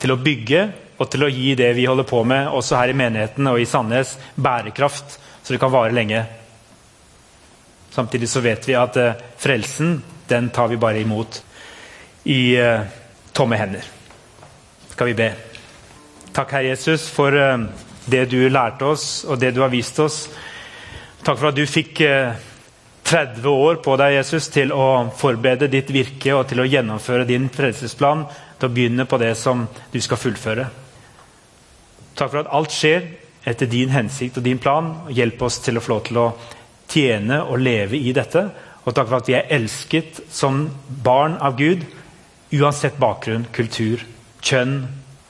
til 0.00 0.14
å 0.14 0.20
bygge 0.22 0.62
og 1.00 1.08
til 1.10 1.24
å 1.26 1.32
gi 1.32 1.56
det 1.58 1.72
vi 1.74 1.88
holder 1.88 2.06
på 2.06 2.22
med, 2.28 2.50
også 2.54 2.78
her 2.78 2.92
i 2.92 2.96
menigheten 2.96 3.48
og 3.50 3.58
i 3.58 3.66
Sandnes, 3.66 4.14
bærekraft, 4.36 5.16
så 5.42 5.54
det 5.54 5.58
kan 5.62 5.72
vare 5.72 5.96
lenge. 5.96 6.20
Samtidig 7.90 8.28
så 8.30 8.42
vet 8.44 8.68
vi 8.68 8.76
at 8.78 8.98
uh, 9.00 9.16
frelsen, 9.40 9.96
den 10.28 10.50
tar 10.54 10.68
vi 10.70 10.78
bare 10.78 11.00
imot 11.00 11.40
i 12.28 12.52
uh, 12.60 12.84
tomme 13.32 13.56
hender. 13.58 13.88
Skal 14.92 15.08
vi 15.10 15.16
be. 15.22 15.30
Takk, 16.36 16.52
Herre 16.52 16.74
Jesus, 16.74 17.08
for 17.10 17.34
det 18.12 18.22
du 18.30 18.38
lærte 18.52 18.92
oss, 18.92 19.24
og 19.24 19.40
det 19.40 19.54
du 19.56 19.64
har 19.64 19.72
vist 19.72 19.98
oss. 20.04 20.26
Takk 21.24 21.40
for 21.40 21.48
at 21.48 21.56
du 21.56 21.64
fikk 21.66 22.04
30 23.10 23.46
år 23.48 23.80
på 23.82 23.96
deg, 23.98 24.12
Jesus, 24.20 24.46
til 24.54 24.70
å 24.70 25.10
forberede 25.18 25.66
ditt 25.72 25.88
virke 25.90 26.30
og 26.36 26.44
til 26.46 26.62
å 26.62 26.66
gjennomføre 26.68 27.24
din 27.26 27.48
frelsesplan, 27.50 28.22
til 28.54 28.68
å 28.68 28.70
begynne 28.70 29.06
på 29.10 29.18
det 29.18 29.32
som 29.34 29.64
du 29.90 29.98
skal 29.98 30.20
fullføre. 30.20 30.68
Takk 32.14 32.30
for 32.30 32.44
at 32.44 32.52
alt 32.54 32.70
skjer 32.70 33.08
etter 33.50 33.66
din 33.66 33.90
hensikt 33.90 34.38
og 34.38 34.46
din 34.46 34.62
plan. 34.62 34.92
Hjelp 35.10 35.42
oss 35.42 35.58
til 35.64 35.80
å 35.80 35.82
få 35.82 35.96
lov 35.96 36.06
til 36.06 36.22
å 36.22 36.28
tjene 36.90 37.42
og 37.48 37.58
leve 37.58 37.98
i 37.98 38.14
dette. 38.14 38.46
Og 38.84 38.94
takk 38.94 39.10
for 39.10 39.18
at 39.18 39.30
vi 39.32 39.38
er 39.40 39.50
elsket 39.58 40.22
som 40.30 40.62
barn 41.02 41.34
av 41.42 41.58
Gud, 41.58 41.82
uansett 42.54 42.98
bakgrunn, 43.02 43.50
kultur, 43.50 44.06
kjønn 44.38 44.84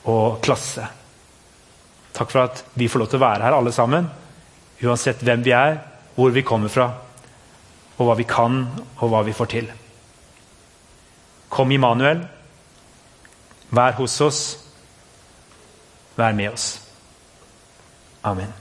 og 0.05 0.41
klasse. 0.45 0.85
Takk 2.13 2.29
for 2.29 2.45
at 2.45 2.67
vi 2.77 2.91
får 2.91 3.01
lov 3.01 3.09
til 3.09 3.23
å 3.23 3.25
være 3.25 3.47
her 3.47 3.57
alle 3.57 3.73
sammen, 3.73 4.05
uansett 4.85 5.25
hvem 5.25 5.41
vi 5.49 5.57
er, 5.57 5.79
hvor 6.13 6.29
vi 6.35 6.45
kommer 6.45 6.69
fra 6.69 6.91
og 7.97 8.07
hva 8.07 8.15
vi 8.17 8.27
kan, 8.27 8.63
og 8.97 9.11
hva 9.11 9.23
vi 9.27 9.35
får 9.35 9.51
til. 9.51 9.71
Kom, 11.51 11.71
Immanuel. 11.71 12.23
Vær 13.71 13.97
hos 13.99 14.21
oss. 14.21 14.41
Vær 16.15 16.33
med 16.35 16.53
oss. 16.53 16.73
Amen. 18.23 18.60